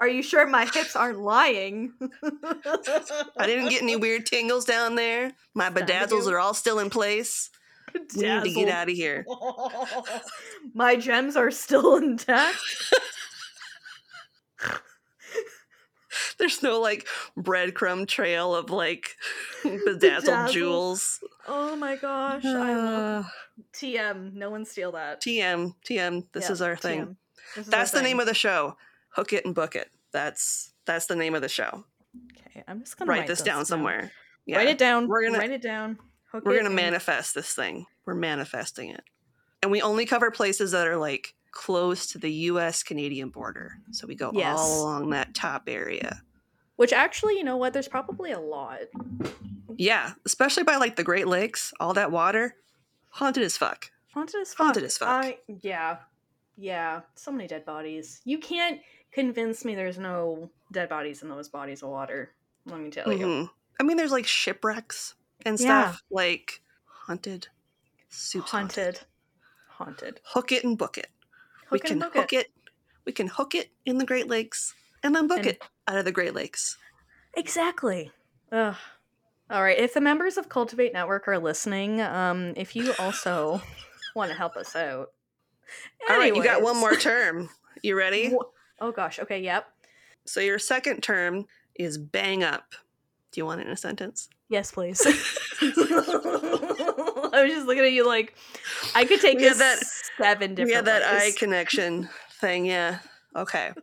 Are 0.00 0.08
you 0.08 0.22
sure 0.22 0.46
my 0.46 0.66
hips 0.66 0.94
aren't 0.94 1.18
lying? 1.20 1.92
I 2.22 3.46
didn't 3.46 3.70
get 3.70 3.82
any 3.82 3.96
weird 3.96 4.26
tingles 4.26 4.64
down 4.64 4.94
there. 4.94 5.32
My 5.54 5.70
bedazzles 5.70 6.30
are 6.30 6.38
all 6.38 6.54
still 6.54 6.78
in 6.78 6.88
place. 6.90 7.50
We 8.14 8.22
need 8.22 8.44
to 8.44 8.50
get 8.50 8.68
out 8.68 8.88
of 8.90 8.94
here. 8.94 9.24
My 10.74 10.94
gems 10.96 11.36
are 11.36 11.50
still 11.50 11.96
intact. 11.96 12.58
There's 16.38 16.62
no 16.62 16.80
like 16.80 17.06
breadcrumb 17.36 18.06
trail 18.08 18.54
of 18.54 18.70
like 18.70 19.16
bedazzled 19.62 20.00
Bedazzled. 20.00 20.52
jewels. 20.52 21.20
Oh 21.46 21.76
my 21.76 21.96
gosh. 21.96 22.44
I 22.44 22.74
love 22.76 23.24
Uh, 23.24 23.28
TM. 23.72 24.34
No 24.34 24.50
one 24.50 24.64
steal 24.64 24.92
that. 24.92 25.20
TM, 25.22 25.74
TM. 25.84 26.24
This 26.32 26.46
Yeah, 26.46 26.52
is 26.52 26.62
our 26.62 26.76
thing. 26.76 27.16
Is 27.56 27.66
That's 27.66 27.92
our 27.94 28.00
the 28.00 28.04
name 28.08 28.20
of 28.20 28.26
the 28.26 28.34
show. 28.34 28.76
Hook 29.10 29.32
it 29.32 29.44
and 29.44 29.54
book 29.54 29.74
it. 29.74 29.90
That's 30.12 30.72
that's 30.84 31.06
the 31.06 31.16
name 31.16 31.34
of 31.34 31.42
the 31.42 31.48
show. 31.48 31.84
Okay, 32.46 32.62
I'm 32.68 32.80
just 32.80 32.96
gonna 32.98 33.10
Write, 33.10 33.26
this 33.26 33.42
down 33.42 33.64
somewhere. 33.64 34.12
Yeah. 34.46 34.56
Write 34.58 34.68
it 34.68 34.78
down. 34.78 35.08
We're 35.08 35.24
gonna- 35.26 35.38
write 35.38 35.50
it 35.50 35.62
down. 35.62 35.98
Hook 36.32 36.44
We're 36.44 36.54
it 36.54 36.56
gonna 36.58 36.66
and- 36.68 36.76
manifest 36.76 37.34
this 37.34 37.52
thing. 37.54 37.86
We're 38.06 38.14
manifesting 38.14 38.90
it. 38.90 39.02
And 39.62 39.70
we 39.72 39.82
only 39.82 40.06
cover 40.06 40.30
places 40.30 40.70
that 40.72 40.86
are 40.86 40.96
like 40.96 41.34
close 41.52 42.06
to 42.08 42.18
the 42.18 42.30
US 42.30 42.82
Canadian 42.82 43.30
border. 43.30 43.78
So 43.90 44.06
we 44.06 44.14
go 44.14 44.30
Yes. 44.34 44.58
all 44.58 44.82
along 44.82 45.10
that 45.10 45.34
top 45.34 45.64
area. 45.66 46.22
Which 46.76 46.92
actually, 46.92 47.36
you 47.36 47.44
know 47.44 47.56
what? 47.56 47.72
There's 47.72 47.88
probably 47.88 48.30
a 48.32 48.38
lot. 48.40 48.80
Yeah, 49.76 50.12
especially 50.24 50.62
by 50.64 50.76
like 50.76 50.96
the 50.96 51.04
Great 51.04 51.26
Lakes, 51.28 51.72
all 51.80 51.94
that 51.94 52.10
water, 52.12 52.56
haunted 53.10 53.42
as 53.42 53.56
fuck. 53.56 53.90
Haunted 54.14 54.40
as 54.40 54.54
fuck. 54.54 54.66
Haunted 54.66 54.84
as 54.84 54.98
fuck. 54.98 55.08
I, 55.08 55.38
yeah. 55.62 55.98
Yeah. 56.56 57.00
So 57.14 57.30
many 57.32 57.46
dead 57.48 57.64
bodies. 57.64 58.20
You 58.24 58.38
can't 58.38 58.80
convince 59.12 59.64
me 59.64 59.74
there's 59.74 59.98
no 59.98 60.50
dead 60.72 60.88
bodies 60.88 61.22
in 61.22 61.28
those 61.28 61.48
bodies 61.48 61.82
of 61.82 61.90
water. 61.90 62.32
Let 62.66 62.80
me 62.80 62.90
tell 62.90 63.12
you. 63.12 63.26
Mhm. 63.26 63.50
I 63.80 63.82
mean, 63.84 63.96
there's 63.96 64.10
like 64.12 64.26
shipwrecks 64.26 65.14
and 65.46 65.58
Yeah. 65.58 65.90
stuff, 65.92 66.02
like 66.10 66.62
haunted, 66.86 67.48
soups 68.08 68.50
haunted. 68.50 68.98
Haunted. 68.98 69.04
Haunted. 69.68 70.20
Hook 70.24 70.50
it 70.52 70.64
and 70.64 70.76
book 70.76 70.98
it. 70.98 71.08
We 71.70 71.78
it 71.78 71.84
can 71.84 72.00
hook 72.00 72.32
it. 72.32 72.48
We 73.04 73.12
can 73.12 73.26
hook 73.28 73.54
it 73.54 73.70
in 73.86 73.98
the 73.98 74.04
Great 74.06 74.28
Lakes 74.28 74.74
and 75.02 75.14
then 75.14 75.26
book 75.26 75.38
And- 75.38 75.46
it 75.48 75.62
out 75.86 75.96
of 75.98 76.04
the 76.04 76.12
Great 76.12 76.34
Lakes. 76.34 76.76
Exactly. 77.34 78.10
Ugh. 78.52 78.74
All 79.50 79.62
right. 79.62 79.78
If 79.78 79.94
the 79.94 80.00
members 80.00 80.36
of 80.36 80.48
Cultiv8 80.48 80.92
Network 80.92 81.26
are 81.28 81.38
listening, 81.38 82.00
um, 82.00 82.52
if 82.56 82.76
you 82.76 82.92
also 82.98 83.62
want 84.14 84.30
to 84.30 84.36
help 84.36 84.56
us 84.56 84.74
out. 84.76 85.12
All 86.08 86.16
right, 86.18 86.34
you 86.34 86.42
got 86.42 86.62
one 86.62 86.76
more 86.78 86.96
term. 86.96 87.48
You 87.82 87.96
ready? 87.98 88.34
Oh 88.80 88.92
gosh. 88.92 89.18
Okay. 89.18 89.40
Yep. 89.40 89.66
So 90.26 90.40
your 90.40 90.58
second 90.58 91.02
term 91.02 91.46
is 91.74 91.96
bang 91.98 92.42
up. 92.42 92.74
Do 93.32 93.40
you 93.40 93.46
want 93.46 93.60
it 93.60 93.66
in 93.66 93.72
a 93.72 93.76
sentence? 93.76 94.28
Yes, 94.48 94.72
please. 94.72 95.00
I 97.38 97.44
was 97.44 97.52
just 97.52 97.66
looking 97.66 97.84
at 97.84 97.92
you 97.92 98.06
like 98.06 98.34
I 98.94 99.04
could 99.04 99.20
take 99.20 99.38
this 99.38 99.58
that- 99.58 99.78
seven 100.18 100.54
different 100.54 100.68
We 100.70 100.74
had 100.74 100.84
that 100.86 101.02
eye 101.04 101.30
connection 101.38 102.08
thing, 102.40 102.66
yeah. 102.66 102.98
Okay. 103.36 103.72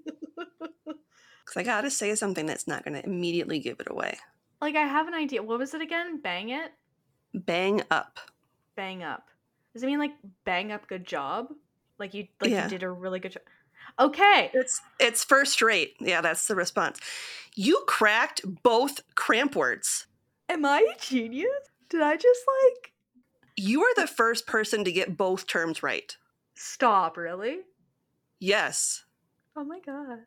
Because 0.85 1.57
I 1.57 1.63
gotta 1.63 1.91
say 1.91 2.15
something 2.15 2.45
that's 2.47 2.67
not 2.67 2.83
gonna 2.83 3.01
immediately 3.03 3.59
give 3.59 3.79
it 3.79 3.87
away. 3.89 4.17
like 4.61 4.75
I 4.75 4.81
have 4.87 5.07
an 5.07 5.13
idea. 5.13 5.43
What 5.43 5.59
was 5.59 5.73
it 5.75 5.81
again? 5.81 6.19
Bang 6.19 6.49
it? 6.49 6.71
Bang 7.35 7.83
up. 7.91 8.19
Bang 8.75 9.03
up. 9.03 9.27
Does 9.73 9.83
it 9.83 9.85
mean 9.85 9.99
like 9.99 10.13
bang 10.43 10.71
up 10.71 10.87
good 10.87 11.05
job? 11.05 11.53
Like 11.99 12.13
you 12.15 12.27
like 12.41 12.49
Yeah. 12.49 12.63
you 12.63 12.69
did 12.69 12.81
a 12.83 12.89
really 12.89 13.19
good 13.19 13.33
job. 13.33 13.43
Okay. 13.99 14.49
It's 14.55 14.81
it's 14.99 15.23
first 15.23 15.61
rate. 15.61 15.93
Yeah, 15.99 16.21
that's 16.21 16.47
the 16.47 16.55
response. 16.55 16.99
You 17.53 17.83
cracked 17.87 18.41
both 18.63 19.01
cramp 19.13 19.55
words. 19.55 20.07
Am 20.49 20.65
I 20.65 20.79
a 20.79 20.99
genius? 20.99 21.49
Did 21.89 22.01
I 22.01 22.15
just 22.17 22.41
like 22.63 22.91
You 23.57 23.83
are 23.83 23.95
the 23.95 24.07
first 24.07 24.47
person 24.47 24.83
to 24.83 24.91
get 24.91 25.17
both 25.17 25.47
terms 25.47 25.81
right. 25.81 26.15
Stop, 26.55 27.17
really? 27.17 27.59
Yes. 28.39 29.05
Oh 29.55 29.63
my 29.63 29.79
god. 29.79 30.19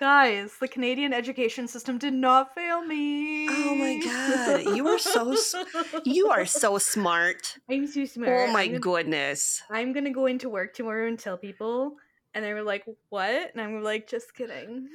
Guys, 0.00 0.52
the 0.58 0.66
Canadian 0.66 1.12
education 1.12 1.68
system 1.68 1.98
did 1.98 2.14
not 2.14 2.54
fail 2.54 2.82
me. 2.84 3.48
Oh 3.48 3.74
my 3.74 4.00
god, 4.02 4.76
you 4.76 4.88
are 4.88 4.98
so 4.98 5.36
You 6.04 6.30
are 6.30 6.46
so 6.46 6.78
smart. 6.78 7.58
I'm 7.70 7.86
so 7.86 8.04
smart. 8.06 8.48
Oh 8.48 8.52
my 8.52 8.62
I'm 8.62 8.68
gonna, 8.70 8.80
goodness. 8.80 9.62
I'm 9.70 9.92
gonna 9.92 10.10
go 10.10 10.26
into 10.26 10.48
work 10.48 10.74
tomorrow 10.74 11.06
and 11.06 11.18
tell 11.18 11.36
people. 11.36 11.96
And 12.34 12.44
they 12.44 12.54
were 12.54 12.62
like, 12.62 12.84
what? 13.10 13.50
And 13.52 13.60
I'm 13.60 13.82
like, 13.82 14.06
just 14.08 14.34
kidding. 14.34 14.88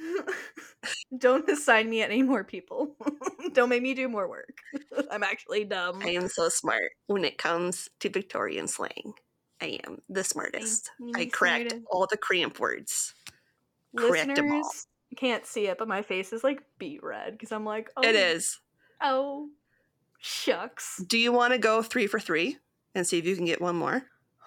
Don't 1.18 1.48
assign 1.48 1.88
me 1.88 2.02
any 2.02 2.22
more 2.22 2.42
people. 2.42 2.96
Don't 3.52 3.68
make 3.68 3.82
me 3.82 3.94
do 3.94 4.08
more 4.08 4.28
work. 4.28 4.58
I'm 5.10 5.22
actually 5.22 5.64
dumb. 5.64 6.00
I 6.02 6.10
am 6.10 6.28
so 6.28 6.48
smart 6.48 6.90
when 7.06 7.24
it 7.24 7.38
comes 7.38 7.88
to 8.00 8.08
Victorian 8.08 8.66
slang. 8.66 9.14
I 9.60 9.80
am 9.86 10.02
the 10.08 10.24
smartest. 10.24 10.90
I'm 11.00 11.30
cracked 11.30 11.70
smartest. 11.70 11.86
all 11.90 12.06
the 12.08 12.16
cramp 12.16 12.58
words. 12.60 13.14
Correct 13.96 14.38
'em 14.38 14.50
all. 14.52 14.58
Listeners 14.58 14.86
can't 15.16 15.46
see 15.46 15.66
it, 15.66 15.78
but 15.78 15.88
my 15.88 16.02
face 16.02 16.32
is 16.32 16.44
like 16.44 16.62
beet 16.78 17.02
red 17.02 17.32
because 17.32 17.52
I'm 17.52 17.64
like, 17.64 17.90
oh, 17.96 18.02
It 18.02 18.14
is. 18.14 18.60
Oh, 19.00 19.48
shucks. 20.18 21.02
Do 21.06 21.18
you 21.18 21.32
want 21.32 21.52
to 21.52 21.58
go 21.58 21.82
three 21.82 22.06
for 22.06 22.20
three 22.20 22.58
and 22.94 23.06
see 23.06 23.18
if 23.18 23.24
you 23.26 23.36
can 23.36 23.44
get 23.44 23.60
one 23.60 23.76
more? 23.76 24.04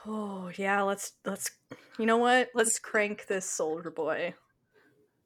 Oh 0.08 0.50
yeah, 0.58 0.82
let's 0.82 1.14
let's. 1.26 1.52
You 2.00 2.06
know 2.06 2.18
what? 2.18 2.50
Let's 2.56 2.80
crank 2.80 3.28
this 3.28 3.46
soldier 3.46 3.92
boy. 3.92 4.34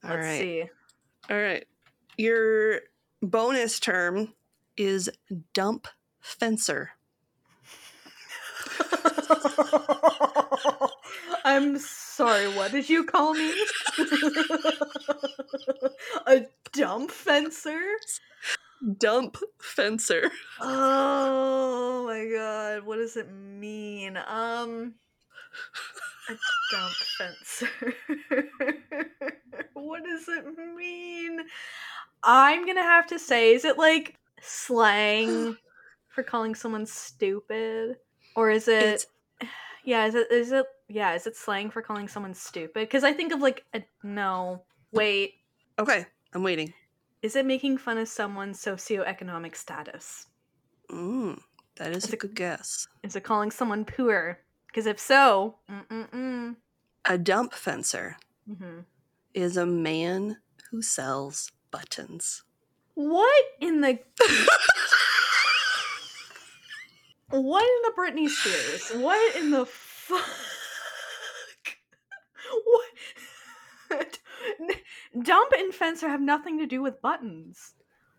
All 0.03 0.09
Let's 0.11 0.25
right. 0.25 0.39
see. 0.39 0.63
All 1.29 1.37
right. 1.37 1.65
Your 2.17 2.81
bonus 3.21 3.79
term 3.79 4.33
is 4.77 5.09
dump 5.53 5.87
fencer. 6.19 6.91
I'm 11.45 11.77
sorry. 11.79 12.47
What 12.49 12.71
did 12.71 12.89
you 12.89 13.05
call 13.05 13.33
me? 13.33 13.53
A 16.27 16.45
dump 16.73 17.11
fencer? 17.11 17.81
Dump 18.97 19.37
fencer. 19.59 20.29
Oh 20.59 22.05
my 22.05 22.25
god, 22.27 22.85
what 22.85 22.97
does 22.97 23.15
it 23.17 23.31
mean? 23.31 24.17
Um 24.17 24.95
a 26.29 26.33
dump 26.71 26.93
fencer. 27.17 27.69
what 29.73 30.03
does 30.03 30.27
it 30.27 30.45
mean? 30.75 31.41
I'm 32.23 32.65
gonna 32.65 32.83
have 32.83 33.07
to 33.07 33.19
say, 33.19 33.53
is 33.53 33.65
it 33.65 33.77
like 33.77 34.17
slang 34.41 35.57
for 36.07 36.23
calling 36.23 36.55
someone 36.55 36.85
stupid? 36.85 37.97
Or 38.35 38.49
is 38.49 38.67
it 38.67 38.83
It's 38.83 39.07
yeah, 39.85 40.05
is 40.05 40.15
it 40.15 40.31
is 40.31 40.51
it 40.51 40.65
yeah, 40.87 41.13
is 41.13 41.25
it 41.27 41.35
slang 41.35 41.69
for 41.69 41.81
calling 41.81 42.07
someone 42.07 42.33
stupid? 42.33 42.73
Because 42.81 43.03
I 43.03 43.13
think 43.13 43.33
of 43.33 43.41
like 43.41 43.63
a 43.73 43.83
no. 44.03 44.63
Wait. 44.91 45.35
okay. 45.79 46.05
I'm 46.33 46.43
waiting. 46.43 46.73
Is 47.25 47.35
it 47.35 47.47
making 47.47 47.79
fun 47.79 47.97
of 47.97 48.07
someone's 48.07 48.63
socioeconomic 48.63 49.55
status? 49.55 50.27
Mm, 50.91 51.39
that 51.77 51.89
is 51.91 52.03
Is 52.03 52.11
a 52.11 52.13
it- 52.13 52.19
good 52.19 52.35
guess. 52.35 52.87
Is 53.01 53.15
it 53.15 53.23
calling 53.23 53.49
someone 53.49 53.83
poor? 53.83 54.41
Because 54.67 54.85
if 54.85 54.99
so, 54.99 55.55
mm-mm-mm. 55.67 56.55
A 57.05 57.17
dump 57.17 57.53
fencer 57.53 58.17
hmm 58.47 58.81
is 59.33 59.57
a 59.57 59.65
man 59.65 60.37
who 60.69 60.83
sells 60.83 61.51
buttons. 61.71 62.43
What 62.93 63.43
in 63.59 63.81
the 63.81 63.97
what 67.31 67.63
in 67.63 67.81
the 67.81 67.93
Britney 67.97 68.29
Spears? 68.29 68.91
What 69.01 69.35
in 69.35 69.49
the 69.49 69.65
fuck? 69.65 70.21
What? 73.89 74.19
Dump 75.25 75.51
and 75.57 75.73
fencer 75.73 76.07
have 76.07 76.21
nothing 76.21 76.57
to 76.59 76.65
do 76.65 76.81
with 76.81 77.01
buttons. 77.01 77.73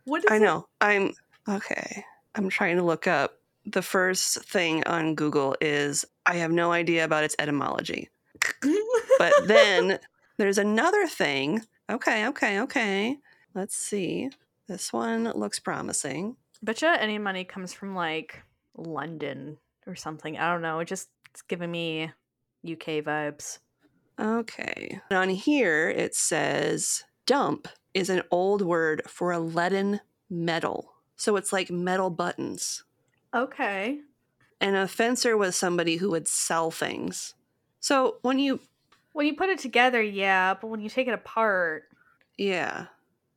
What 0.04 0.24
is 0.24 0.30
I 0.30 0.36
it? 0.36 0.40
know. 0.40 0.66
I'm 0.80 1.12
okay. 1.48 2.04
I'm 2.34 2.48
trying 2.48 2.76
to 2.76 2.82
look 2.82 3.06
up. 3.06 3.38
The 3.64 3.82
first 3.82 4.44
thing 4.44 4.84
on 4.84 5.14
Google 5.14 5.56
is 5.60 6.04
I 6.26 6.36
have 6.36 6.52
no 6.52 6.72
idea 6.72 7.04
about 7.04 7.24
its 7.24 7.36
etymology. 7.38 8.10
But 9.18 9.32
then 9.46 9.98
there's 10.36 10.58
another 10.58 11.06
thing. 11.06 11.62
Okay, 11.90 12.26
okay, 12.28 12.60
okay. 12.60 13.16
Let's 13.54 13.74
see. 13.74 14.28
This 14.68 14.92
one 14.92 15.24
looks 15.32 15.58
promising. 15.58 16.36
Betcha 16.62 16.96
any 17.00 17.16
money 17.18 17.44
comes 17.44 17.72
from 17.72 17.94
like 17.94 18.42
London 18.76 19.56
or 19.86 19.94
something. 19.94 20.36
I 20.36 20.52
don't 20.52 20.60
know. 20.60 20.80
It 20.80 20.84
just 20.88 21.08
it's 21.30 21.40
giving 21.42 21.70
me 21.70 22.12
UK 22.70 23.02
vibes. 23.02 23.58
Okay. 24.18 25.00
And 25.10 25.18
On 25.18 25.28
here 25.28 25.88
it 25.88 26.14
says 26.14 27.04
dump 27.26 27.68
is 27.94 28.08
an 28.10 28.22
old 28.30 28.62
word 28.62 29.02
for 29.06 29.32
a 29.32 29.38
leaden 29.38 30.00
metal. 30.30 30.92
So 31.16 31.36
it's 31.36 31.52
like 31.52 31.70
metal 31.70 32.10
buttons. 32.10 32.84
Okay. 33.34 34.00
And 34.60 34.76
a 34.76 34.88
fencer 34.88 35.36
was 35.36 35.56
somebody 35.56 35.96
who 35.96 36.10
would 36.10 36.28
sell 36.28 36.70
things. 36.70 37.34
So 37.80 38.16
when 38.22 38.38
you, 38.38 38.60
When 39.12 39.26
you 39.26 39.34
put 39.34 39.48
it 39.48 39.58
together, 39.58 40.02
yeah, 40.02 40.54
but 40.60 40.68
when 40.68 40.80
you 40.80 40.90
take 40.90 41.08
it 41.08 41.14
apart, 41.14 41.84
yeah, 42.36 42.86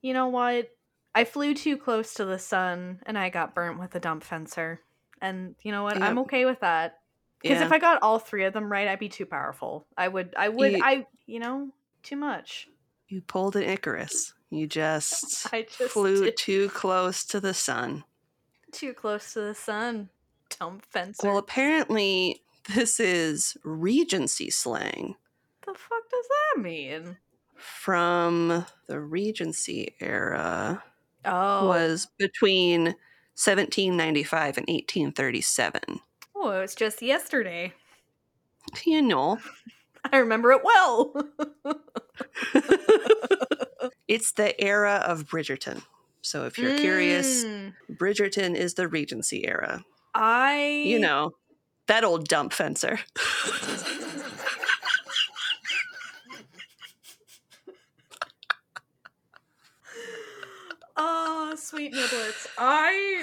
you 0.02 0.14
know 0.14 0.28
what? 0.28 0.70
I 1.16 1.24
flew 1.24 1.54
too 1.54 1.78
close 1.78 2.14
to 2.16 2.26
the 2.26 2.38
sun 2.38 3.00
and 3.06 3.18
I 3.18 3.30
got 3.30 3.56
burnt 3.56 3.80
with 3.80 3.96
a 3.96 4.00
dump 4.00 4.24
fencer. 4.24 4.82
And 5.22 5.56
you 5.64 5.72
know 5.72 5.84
what? 5.84 6.02
I'm 6.02 6.20
okay 6.20 6.46
with 6.46 6.60
that. 6.60 6.99
Because 7.42 7.60
yeah. 7.60 7.66
if 7.66 7.72
I 7.72 7.80
got 7.80 8.02
all 8.02 8.20
three 8.20 8.44
of 8.46 8.54
them 8.54 8.72
right, 8.72 8.88
I'd 8.88 9.00
be 9.00 9.10
too 9.10 9.26
powerful. 9.26 9.86
I 9.98 10.08
would 10.08 10.34
I 10.38 10.50
would 10.50 10.74
Ye- 10.74 10.82
I 10.84 11.06
you 11.26 11.40
know, 11.40 11.70
too 12.04 12.16
much. 12.16 12.68
you 13.08 13.22
pulled 13.22 13.56
an 13.56 13.64
Icarus. 13.64 14.34
You 14.50 14.66
just, 14.68 15.48
I 15.54 15.64
just 15.64 15.94
flew 15.94 16.26
did 16.26 16.38
too 16.38 16.70
close 16.70 17.24
to 17.26 17.40
the 17.40 17.54
sun. 17.54 18.04
too 18.72 18.94
close 18.94 19.34
to 19.34 19.42
the 19.42 19.56
sun. 19.56 20.10
Dump 20.60 20.86
fencer. 20.86 21.28
Well, 21.28 21.38
apparently 21.38 22.42
this 22.74 23.00
is 23.00 23.56
Regency 23.64 24.50
slang 24.50 25.16
the 25.70 25.74
fuck 25.78 26.10
does 26.10 26.26
that 26.56 26.62
mean? 26.62 27.18
from 27.56 28.66
the 28.88 29.00
Regency 29.00 29.94
era. 30.00 30.82
Oh, 31.26 31.68
Was 31.68 32.08
between 32.18 32.86
1795 33.36 34.58
and 34.58 34.68
1837. 34.68 36.00
Oh, 36.40 36.50
it 36.52 36.62
was 36.62 36.76
just 36.76 37.02
yesterday. 37.02 37.74
You 38.86 39.02
know, 39.02 39.38
I 40.12 40.18
remember 40.18 40.52
it 40.52 40.62
well. 40.64 41.14
it's 44.08 44.32
the 44.34 44.60
era 44.62 45.04
of 45.06 45.26
Bridgerton. 45.26 45.82
So 46.22 46.46
if 46.46 46.58
you're 46.58 46.78
curious, 46.78 47.46
Mm, 47.46 47.74
Bridgerton 47.92 48.56
is 48.56 48.74
the 48.74 48.88
Regency 48.88 49.48
era. 49.48 49.84
I 50.14 50.84
You 50.86 51.00
know, 51.00 51.32
that 51.88 52.04
old 52.04 52.28
dump 52.28 52.54
fencer. 52.54 53.00
Oh, 60.96 61.54
sweet 61.58 61.94
niblets. 61.94 62.48
I 62.58 63.22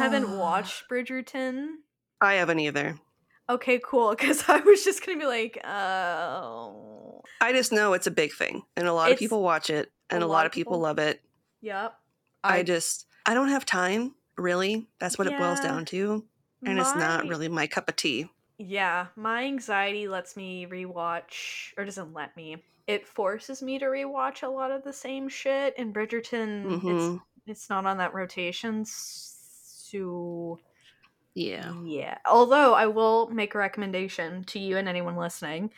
haven't 0.00 0.30
watched 0.38 0.88
Bridgerton. 0.88 1.76
I 2.20 2.34
haven't 2.34 2.60
either. 2.60 2.96
Okay, 3.50 3.80
cool. 3.84 4.10
Because 4.10 4.44
I 4.48 4.60
was 4.60 4.84
just 4.84 5.04
gonna 5.04 5.18
be 5.18 5.26
like, 5.26 5.58
oh, 5.64 7.22
I 7.40 7.52
just 7.52 7.72
know 7.72 7.92
it's 7.92 8.06
a 8.06 8.10
big 8.12 8.32
thing, 8.32 8.62
and 8.76 8.86
a 8.86 8.92
lot 8.92 9.10
of 9.12 9.18
people 9.18 9.42
watch 9.42 9.70
it, 9.70 9.90
and 10.10 10.22
a, 10.22 10.26
lot, 10.26 10.46
of 10.46 10.52
people, 10.52 10.78
love 10.78 10.98
it. 10.98 11.20
yep. 11.60 11.94
I, 12.44 12.62
just, 12.62 13.06
I 13.26 13.34
don't 13.34 13.48
have 13.48 13.66
time, 13.66 14.14
really. 14.36 14.88
That's 15.00 15.18
what 15.18 15.26
it 15.26 15.36
boils 15.38 15.60
down 15.60 15.84
to. 15.86 16.24
And 16.64 16.78
it's 16.78 16.94
not 16.96 17.26
really 17.28 17.48
my 17.48 17.66
cup 17.66 17.88
of 17.88 17.96
tea. 17.96 18.28
Yeah, 18.58 19.06
my 19.14 19.44
anxiety 19.44 20.08
lets 20.08 20.36
me 20.36 20.66
rewatch, 20.66 21.72
or 21.76 21.84
doesn't 21.84 22.12
let 22.12 22.36
me. 22.36 22.62
It 22.88 23.06
forces 23.06 23.62
me 23.62 23.78
to 23.78 23.84
rewatch 23.84 24.42
a 24.42 24.48
lot 24.48 24.72
of 24.72 24.82
the 24.82 24.92
same 24.92 25.28
shit. 25.28 25.74
In 25.76 25.92
Bridgerton, 25.92 26.76
it's 26.76 26.82
Mhm. 26.84 27.22
it's 27.46 27.70
not 27.70 27.86
on 27.86 27.98
that 27.98 28.14
rotation, 28.14 28.84
so 28.84 30.58
Yeah. 31.38 31.72
Yeah. 31.84 32.18
Although 32.26 32.74
I 32.74 32.86
will 32.86 33.28
make 33.28 33.54
a 33.54 33.58
recommendation 33.58 34.42
to 34.44 34.58
you 34.58 34.76
and 34.76 34.88
anyone 34.88 35.16
listening. 35.16 35.70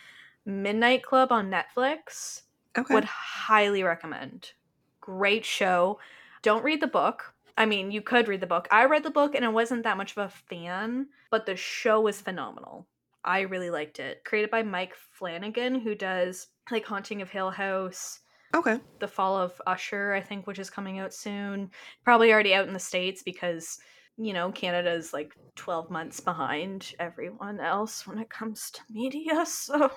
Midnight 0.46 1.02
Club 1.02 1.30
on 1.32 1.50
Netflix 1.50 2.42
Okay. 2.78 2.94
would 2.94 3.04
highly 3.04 3.82
recommend. 3.82 4.52
Great 5.00 5.44
show. 5.44 5.98
Don't 6.42 6.64
read 6.64 6.80
the 6.80 6.86
book. 6.86 7.34
I 7.58 7.66
mean, 7.66 7.90
you 7.90 8.00
could 8.00 8.26
read 8.26 8.40
the 8.40 8.46
book. 8.46 8.68
I 8.70 8.86
read 8.86 9.02
the 9.02 9.10
book 9.10 9.34
and 9.34 9.44
I 9.44 9.48
wasn't 9.48 9.82
that 9.82 9.98
much 9.98 10.12
of 10.12 10.18
a 10.18 10.28
fan, 10.30 11.08
but 11.30 11.44
the 11.44 11.56
show 11.56 12.00
was 12.00 12.20
phenomenal. 12.20 12.86
I 13.22 13.40
really 13.40 13.68
liked 13.68 13.98
it. 13.98 14.24
Created 14.24 14.50
by 14.50 14.62
Mike 14.62 14.94
Flanagan, 14.94 15.74
who 15.78 15.94
does 15.94 16.46
like 16.70 16.86
Haunting 16.86 17.20
of 17.20 17.28
Hill 17.28 17.50
House, 17.50 18.20
okay. 18.54 18.80
The 19.00 19.08
Fall 19.08 19.36
of 19.36 19.60
Usher, 19.66 20.14
I 20.14 20.22
think, 20.22 20.46
which 20.46 20.58
is 20.58 20.70
coming 20.70 21.00
out 21.00 21.12
soon. 21.12 21.70
Probably 22.02 22.32
already 22.32 22.54
out 22.54 22.66
in 22.66 22.72
the 22.72 22.78
States 22.80 23.22
because 23.22 23.78
you 24.20 24.32
know, 24.32 24.52
Canada's 24.52 25.12
like 25.12 25.34
12 25.56 25.90
months 25.90 26.20
behind 26.20 26.92
everyone 26.98 27.58
else 27.60 28.06
when 28.06 28.18
it 28.18 28.28
comes 28.30 28.70
to 28.72 28.80
media, 28.90 29.44
so 29.46 29.90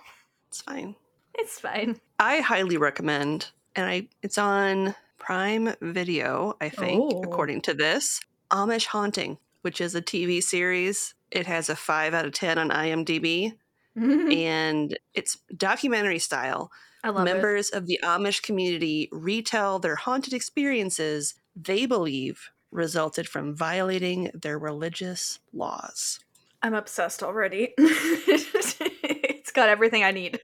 It's 0.47 0.61
fine. 0.61 0.95
it's 1.35 1.59
fine. 1.59 1.99
I 2.19 2.39
highly 2.39 2.77
recommend, 2.77 3.51
and 3.75 3.85
I 3.85 4.07
it's 4.21 4.37
on 4.37 4.95
Prime 5.17 5.73
Video, 5.81 6.55
I 6.61 6.69
think, 6.69 7.13
Oh. 7.13 7.21
according 7.23 7.61
to 7.63 7.73
this. 7.73 8.21
Amish 8.51 8.85
Haunting, 8.87 9.37
which 9.61 9.81
is 9.81 9.95
a 9.95 10.01
TV 10.01 10.41
series. 10.41 11.15
It 11.31 11.47
has 11.47 11.69
a 11.69 11.75
five 11.75 12.13
out 12.13 12.25
of 12.25 12.33
ten 12.33 12.57
on 12.57 12.69
IMDb, 12.69 13.53
mm-hmm. 13.97 14.31
and 14.31 14.97
it's 15.13 15.37
documentary 15.57 16.19
style. 16.19 16.71
I 17.03 17.09
love 17.09 17.27
it. 17.27 17.33
Members 17.33 17.69
of 17.69 17.87
the 17.87 17.99
Amish 18.03 18.41
community 18.41 19.09
retell 19.11 19.79
their 19.79 19.95
haunted 19.97 20.33
experiences 20.33 21.33
they 21.55 21.85
believe 21.85 22.49
resulted 22.73 23.27
from 23.27 23.55
violating 23.55 24.31
their 24.33 24.57
religious 24.59 25.39
laws. 25.53 26.19
I'm 26.61 26.73
obsessed 26.73 27.21
already. 27.23 27.73
it's 27.77 29.51
got 29.51 29.69
everything 29.69 30.03
I 30.03 30.11
need. 30.11 30.39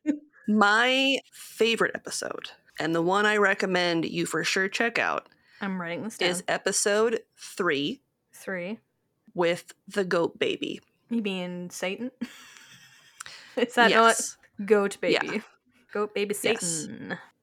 My 0.47 1.19
favorite 1.31 1.91
episode, 1.95 2.51
and 2.79 2.93
the 2.93 3.01
one 3.01 3.25
I 3.25 3.37
recommend 3.37 4.05
you 4.05 4.25
for 4.25 4.43
sure 4.43 4.67
check 4.67 4.97
out, 4.99 5.27
I'm 5.61 5.79
writing 5.79 6.03
this 6.03 6.17
down. 6.17 6.29
is 6.29 6.43
episode 6.47 7.19
three 7.37 8.01
Three. 8.33 8.79
with 9.33 9.73
the 9.87 10.03
goat 10.05 10.39
baby. 10.39 10.81
You 11.09 11.21
mean 11.21 11.69
Satan? 11.69 12.11
Is 13.57 13.73
that 13.75 13.89
yes, 13.89 14.37
not 14.57 14.67
goat 14.67 14.97
Yeah. 15.01 15.21
baby? 15.21 15.41
Goat 15.91 16.13
baby 16.13 16.35
Yes. 16.43 16.87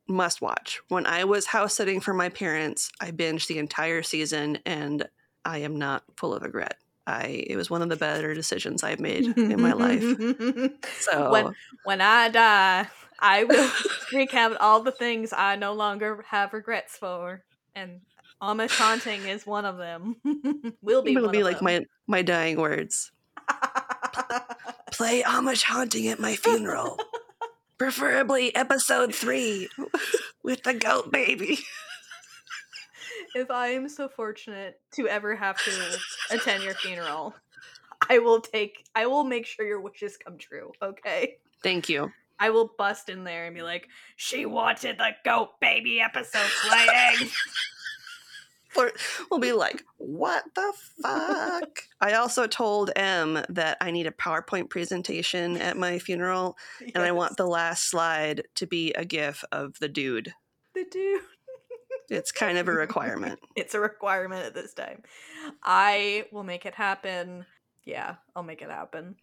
Must 0.09 0.41
watch. 0.41 0.81
When 0.89 1.07
I 1.07 1.25
was 1.25 1.47
house 1.47 1.75
sitting 1.75 2.01
for 2.01 2.15
my 2.15 2.29
parents, 2.29 2.91
I 3.01 3.11
binged 3.11 3.49
the 3.49 3.59
entire 3.59 4.03
season, 4.03 4.59
and 4.65 5.09
I 5.45 5.59
am 5.59 5.77
not 5.77 6.05
full 6.17 6.35
of 6.35 6.43
regret. 6.43 6.77
I 7.07 7.45
it 7.49 7.57
was 7.57 7.71
one 7.71 7.83
of 7.83 7.89
the 7.89 7.97
better 7.97 8.35
decisions 8.35 8.83
I've 8.83 9.01
made 9.01 9.37
in 9.37 9.61
my 9.61 9.73
life. 9.73 10.03
So 11.01 11.31
when 11.31 11.55
when 11.85 12.01
I 12.01 12.29
die, 12.29 12.89
I 13.21 13.45
will 13.45 13.71
recount 14.13 14.57
all 14.59 14.81
the 14.81 14.93
things 14.93 15.33
I 15.33 15.57
no 15.57 15.73
longer 15.73 16.25
have 16.29 16.53
regrets 16.53 16.97
for, 16.97 17.45
and 17.75 18.01
Amish 18.43 18.77
haunting 18.77 19.23
is 19.27 19.47
one 19.47 19.65
of 19.65 19.77
them. 19.77 20.17
will 20.83 21.03
be. 21.03 21.15
it'll 21.15 21.31
be 21.31 21.43
like 21.43 21.59
them. 21.59 21.65
my 21.65 21.85
my 22.07 22.23
dying 22.23 22.61
words. 22.61 23.13
Play 24.93 25.23
Amish 25.23 25.63
haunting 25.63 26.09
at 26.09 26.19
my 26.19 26.35
funeral. 26.37 26.99
Preferably 27.79 28.55
episode 28.57 29.15
three 29.15 29.69
with 30.43 30.63
the 30.63 30.75
goat 30.75 31.13
baby. 31.13 31.59
if 33.35 33.51
I 33.51 33.69
am 33.69 33.89
so 33.89 34.09
fortunate 34.09 34.81
to 34.95 35.09
ever 35.09 35.37
have 35.37 35.63
to 35.63 35.99
attend 36.31 36.65
your 36.65 36.75
funeral, 36.75 37.35
I 38.09 38.19
will 38.19 38.41
take. 38.41 38.85
I 38.95 39.07
will 39.07 39.25
make 39.25 39.45
sure 39.45 39.67
your 39.67 39.81
wishes 39.81 40.17
come 40.17 40.39
true. 40.39 40.73
Okay. 40.81 41.37
Thank 41.63 41.89
you. 41.89 42.11
I 42.39 42.51
will 42.51 42.71
bust 42.79 43.09
in 43.09 43.25
there 43.25 43.47
and 43.47 43.55
be 43.55 43.63
like, 43.63 43.89
"She 44.17 44.47
wanted 44.47 44.99
the 44.99 45.11
goat 45.25 45.61
baby 45.61 46.01
episode 46.01 46.51
playing." 46.67 47.31
Or 48.77 48.93
we'll 49.31 49.41
be 49.41 49.53
like, 49.53 49.85
what 49.97 50.45
the 50.55 50.73
fuck? 51.03 51.83
I 52.01 52.13
also 52.15 52.47
told 52.47 52.91
M 52.97 53.43
that 53.49 53.79
I 53.81 53.91
need 53.91 54.07
a 54.07 54.11
PowerPoint 54.11 54.69
presentation 54.71 55.57
at 55.57 55.77
my 55.77 55.99
funeral, 55.99 56.57
and 56.95 57.03
I 57.05 57.13
want 57.13 57.37
the 57.37 57.47
last 57.47 57.91
slide 57.91 58.45
to 58.57 58.67
be 58.67 58.93
a 58.93 59.05
gif 59.05 59.45
of 59.53 59.79
the 59.79 59.89
dude. 59.89 60.35
the 60.75 60.85
dude. 60.91 61.21
It's 62.09 62.31
kind 62.31 62.57
of 62.57 62.69
a 62.69 62.73
requirement. 62.73 63.41
It's 63.57 63.75
a 63.75 63.81
requirement 63.81 64.45
at 64.47 64.55
this 64.55 64.73
time. 64.75 65.03
I 65.65 66.27
will 66.31 66.45
make 66.45 66.65
it 66.65 66.75
happen. 66.75 67.45
Yeah, 67.85 68.17
I'll 68.37 68.45
make 68.45 68.63
it 68.63 68.71
happen. 68.71 69.17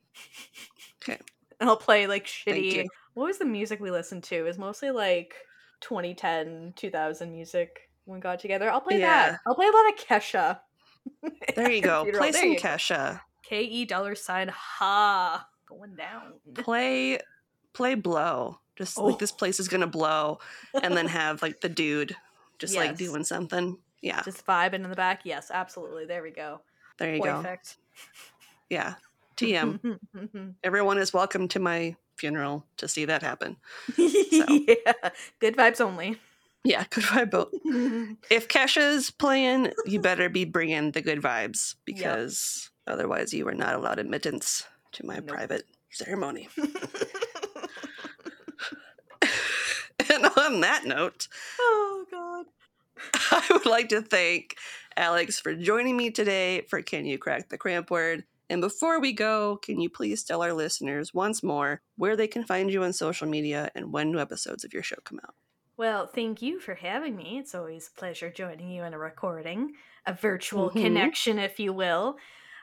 'Kay. 0.99 1.17
And 1.61 1.69
I'll 1.69 1.77
play 1.77 2.07
like 2.07 2.25
shitty. 2.25 2.85
What 3.13 3.25
was 3.25 3.37
the 3.37 3.45
music 3.45 3.79
we 3.79 3.89
listened 3.89 4.23
to? 4.25 4.35
It 4.35 4.41
was 4.41 4.57
mostly 4.57 4.91
like 4.91 5.33
2010, 5.79 6.73
2000 6.75 7.31
music 7.31 7.89
when 8.05 8.17
we 8.17 8.21
got 8.21 8.39
together. 8.39 8.69
I'll 8.69 8.81
play 8.81 8.99
Yeah. 8.99 9.31
that. 9.31 9.39
I'll 9.45 9.55
play 9.55 9.67
a 9.67 9.71
lot 9.71 9.89
of 9.93 9.99
Kesha. 9.99 10.59
There 11.55 11.69
you 11.71 11.81
go. 11.81 12.03
Funeral. 12.03 12.21
Play 12.23 12.31
There 12.31 12.41
some 12.41 12.51
you. 12.51 12.59
Kesha. 12.59 13.21
K 13.43 13.61
E 13.63 13.85
dollar 13.85 14.15
sign 14.15 14.47
ha 14.47 15.47
going 15.67 15.95
down. 15.95 16.33
Play 16.55 17.19
play 17.73 17.95
blow. 17.95 18.59
Just 18.77 18.97
Oh. 18.97 19.05
like 19.05 19.19
this 19.19 19.31
oh. 19.31 19.35
place 19.35 19.59
is 19.59 19.67
gonna 19.67 19.87
blow, 19.87 20.39
and 20.81 20.95
then 20.95 21.07
have 21.19 21.41
like 21.41 21.61
the 21.61 21.69
dude 21.69 22.15
just 22.57 22.75
like 22.75 22.95
doing 22.97 23.23
something. 23.23 23.77
Yeah, 24.01 24.21
Just 24.23 24.45
vibing 24.45 24.83
in 24.83 24.89
the 24.89 24.95
back. 24.95 25.21
Yes, 25.23 25.49
absolutely. 25.53 26.05
There 26.05 26.21
we 26.23 26.31
go. 26.31 26.61
there 26.97 27.15
you 27.15 27.23
go. 27.23 27.35
Perfect. 27.37 27.77
Yeah. 28.69 28.95
TM. 29.37 29.97
Everyone 30.63 30.97
is 30.97 31.13
welcome 31.13 31.47
to 31.49 31.59
my 31.59 31.95
funeral 32.17 32.65
to 32.77 32.87
see 32.87 33.05
that 33.05 33.21
happen. 33.21 33.55
yeah. 33.97 34.93
Good 35.39 35.55
vibes 35.57 35.79
only. 35.81 36.19
Yeah, 36.63 36.85
good 36.89 37.03
vibe 37.03 37.31
boat. 37.31 37.51
If 38.31 38.47
Kesha's 38.47 39.11
playing, 39.11 39.73
you 39.85 39.99
better 39.99 40.29
be 40.29 40.45
bringing 40.45 40.91
the 40.91 41.01
good 41.01 41.21
vibes 41.21 41.75
because 41.85 42.69
otherwise 42.87 43.33
you 43.33 43.47
are 43.47 43.53
not 43.53 43.75
allowed 43.75 43.99
admittance 43.99 44.65
to 44.93 45.05
my 45.05 45.15
Nope. 45.15 45.27
private 45.27 45.63
ceremony. 45.91 46.47
and 50.09 50.25
on 50.37 50.61
that 50.61 50.85
note, 50.85 51.27
oh 51.59 52.05
god. 52.11 52.45
I 53.31 53.43
would 53.51 53.65
like 53.65 53.89
to 53.89 54.01
thank 54.01 54.55
Alex 54.95 55.39
for 55.39 55.55
joining 55.55 55.97
me 55.97 56.11
today 56.11 56.61
for 56.69 56.81
Can 56.81 57.05
You 57.05 57.17
Crack 57.17 57.49
the 57.49 57.57
Cramp 57.57 57.89
Word? 57.91 58.23
And 58.49 58.61
before 58.61 58.99
we 58.99 59.13
go, 59.13 59.57
can 59.57 59.79
you 59.79 59.89
please 59.89 60.23
tell 60.23 60.43
our 60.43 60.53
listeners 60.53 61.13
once 61.13 61.41
more 61.41 61.81
where 61.97 62.15
they 62.15 62.27
can 62.27 62.43
find 62.45 62.71
you 62.71 62.83
on 62.83 62.93
social 62.93 63.27
media 63.27 63.69
and 63.75 63.91
when 63.91 64.11
new 64.11 64.19
episodes 64.19 64.63
of 64.63 64.73
your 64.73 64.83
show 64.83 64.97
come 65.03 65.19
out? 65.23 65.33
Well, 65.75 66.05
thank 66.07 66.41
you 66.41 66.59
for 66.59 66.75
having 66.75 67.15
me. 67.15 67.39
It's 67.39 67.55
always 67.55 67.87
a 67.87 67.91
pleasure 67.99 68.29
joining 68.31 68.69
you 68.69 68.83
in 68.83 68.93
a 68.93 68.99
recording, 68.99 69.75
a 70.05 70.13
virtual 70.13 70.69
Mhm. 70.71 70.71
connection, 70.71 71.39
if 71.39 71.59
you 71.59 71.73
will. 71.73 72.17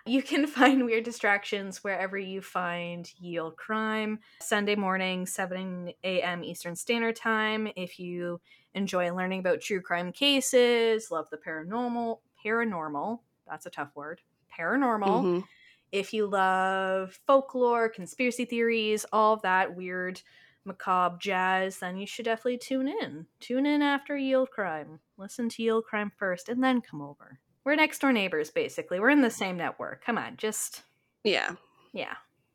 You 0.07 0.23
can 0.23 0.47
find 0.47 0.85
Weird 0.85 1.05
Distractions 1.05 1.83
wherever 1.83 2.17
you 2.17 2.41
find 2.41 3.13
Ye 3.19 3.39
Olde 3.39 3.57
Crime, 3.57 4.21
Sunday 4.41 4.77
morning, 4.77 5.27
7 5.27 6.23
a.m. 6.23 6.45
Eastern 6.45 6.77
Standard 6.77 7.17
Time. 7.17 7.69
If 7.77 7.99
you 7.99 8.41
enjoy 8.75 9.13
learning 9.13 9.41
about 9.41 9.61
true 9.61 9.83
crime 9.83 10.13
cases, 10.13 11.11
love 11.11 11.29
the 11.31 11.37
paranormal, 11.39 12.21
paranormal, 12.45 13.21
that's 13.47 13.67
a 13.67 13.71
tough 13.71 13.95
word, 13.97 14.23
paranormal. 14.57 15.27
Mhm. 15.27 15.49
If 15.93 16.13
you 16.15 16.27
love 16.27 17.19
folklore, 17.27 17.89
conspiracy 17.89 18.45
theories, 18.45 19.05
all 19.13 19.35
of 19.35 19.43
that 19.43 19.75
weird, 19.75 20.23
macabre 20.65 21.19
jazz, 21.19 21.79
then 21.79 21.97
you 21.97 22.07
should 22.07 22.25
definitely 22.25 22.59
tune 22.59 22.89
in. 22.89 23.27
Tune 23.41 23.67
in 23.67 23.83
after 23.83 24.17
Ye 24.17 24.35
Olde 24.35 24.51
Crime. 24.51 25.01
Listen 25.17 25.49
to 25.49 25.63
Ye 25.63 25.71
Olde 25.71 25.85
Crime 25.85 26.13
first 26.17 26.49
and 26.49 26.63
then 26.63 26.81
come 26.81 27.01
over. 27.01 27.39
We're 27.65 27.75
next 27.77 28.01
door 28.01 28.13
neighbors, 28.13 28.51
basically. 28.51 29.01
We're 29.01 29.11
in 29.11 29.21
the 29.21 29.31
same 29.31 29.57
network. 29.57 30.05
Come 30.05 30.19
on, 30.19 30.37
just, 30.37 30.83
Yeah, 31.25 31.53
yeah. 31.93 32.15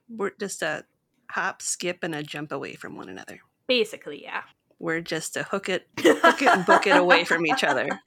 we're 0.10 0.32
just 0.40 0.62
a 0.62 0.84
hop, 1.30 1.62
skip, 1.62 2.00
and 2.04 2.16
a 2.16 2.24
jump 2.24 2.52
away 2.52 2.76
from 2.76 2.96
one 2.96 3.10
another. 3.10 3.40
Basically, 3.68 4.22
yeah. 4.24 4.42
We're 4.80 5.02
just 5.02 5.38
a 5.38 5.44
hook 5.44 5.70
it, 5.70 5.88
hook 6.00 6.42
it, 6.42 6.48
and 6.50 6.66
book 6.66 6.86
it 6.88 6.98
away 6.98 7.24
from 7.24 7.46
each 7.46 7.64
other. 7.64 7.88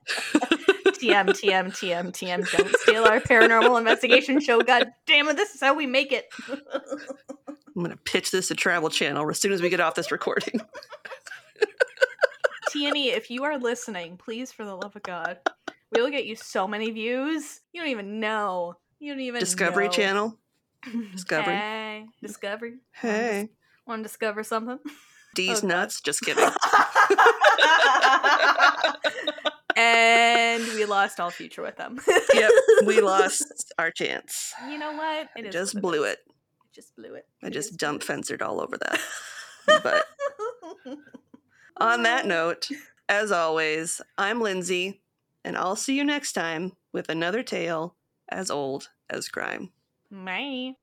TM, 0.98 1.28
TM, 1.28 1.66
TM, 1.70 2.10
TM. 2.12 2.50
Don't 2.50 2.76
steal 2.80 3.04
our 3.04 3.20
paranormal 3.20 3.78
investigation 3.78 4.40
show. 4.40 4.60
God 4.60 4.88
damn 5.06 5.28
it, 5.28 5.36
this 5.36 5.54
is 5.54 5.60
how 5.60 5.74
we 5.74 5.86
make 5.86 6.12
it. 6.12 6.26
I'm 7.78 7.84
gonna 7.84 7.96
pitch 7.96 8.32
this 8.32 8.48
to 8.48 8.56
Travel 8.56 8.90
Channel 8.90 9.30
as 9.30 9.38
soon 9.38 9.52
as 9.52 9.62
we 9.62 9.68
get 9.68 9.78
off 9.78 9.94
this 9.94 10.10
recording. 10.10 10.60
Tierney, 12.72 13.10
if 13.10 13.30
you 13.30 13.44
are 13.44 13.56
listening, 13.56 14.16
please, 14.16 14.50
for 14.50 14.64
the 14.64 14.74
love 14.74 14.96
of 14.96 15.02
God, 15.04 15.38
we'll 15.92 16.10
get 16.10 16.26
you 16.26 16.34
so 16.34 16.66
many 16.66 16.90
views. 16.90 17.60
You 17.72 17.80
don't 17.82 17.90
even 17.90 18.18
know. 18.18 18.74
You 18.98 19.12
don't 19.12 19.20
even 19.20 19.38
Discovery 19.38 19.84
know. 19.86 19.92
Channel. 19.92 20.38
Discovery. 21.12 21.54
Hey, 21.54 22.06
Discovery. 22.20 22.78
Hey, 22.90 23.48
Want 23.86 24.00
to 24.00 24.02
discover 24.02 24.42
something? 24.42 24.80
D's 25.36 25.58
Okay. 25.58 25.68
nuts. 25.68 26.00
Just 26.00 26.22
kidding. 26.22 26.44
and 29.76 30.64
we 30.74 30.84
lost 30.84 31.20
all 31.20 31.30
future 31.30 31.62
with 31.62 31.76
them. 31.76 32.00
yep, 32.34 32.50
we 32.84 33.00
lost 33.00 33.72
our 33.78 33.92
chance. 33.92 34.52
You 34.68 34.78
know 34.78 34.94
what? 34.94 35.28
It 35.36 35.46
is 35.46 35.52
just 35.52 35.80
blew 35.80 36.02
it. 36.02 36.18
Just 36.78 36.94
blew 36.94 37.14
it. 37.14 37.26
I 37.42 37.50
just 37.50 37.76
dump 37.76 38.02
fencered 38.02 38.40
all 38.40 38.60
over 38.60 38.78
that. 38.78 39.00
But 39.82 40.06
on 41.76 42.04
that 42.04 42.24
note, 42.24 42.68
as 43.08 43.32
always, 43.32 44.00
I'm 44.16 44.40
Lindsay, 44.40 45.02
and 45.44 45.58
I'll 45.58 45.76
see 45.76 45.94
you 45.96 46.04
next 46.04 46.32
time 46.32 46.72
with 46.92 47.08
another 47.08 47.42
tale 47.42 47.96
as 48.30 48.48
old 48.48 48.90
as 49.10 49.28
crime. 49.28 49.72
Bye. 50.10 50.76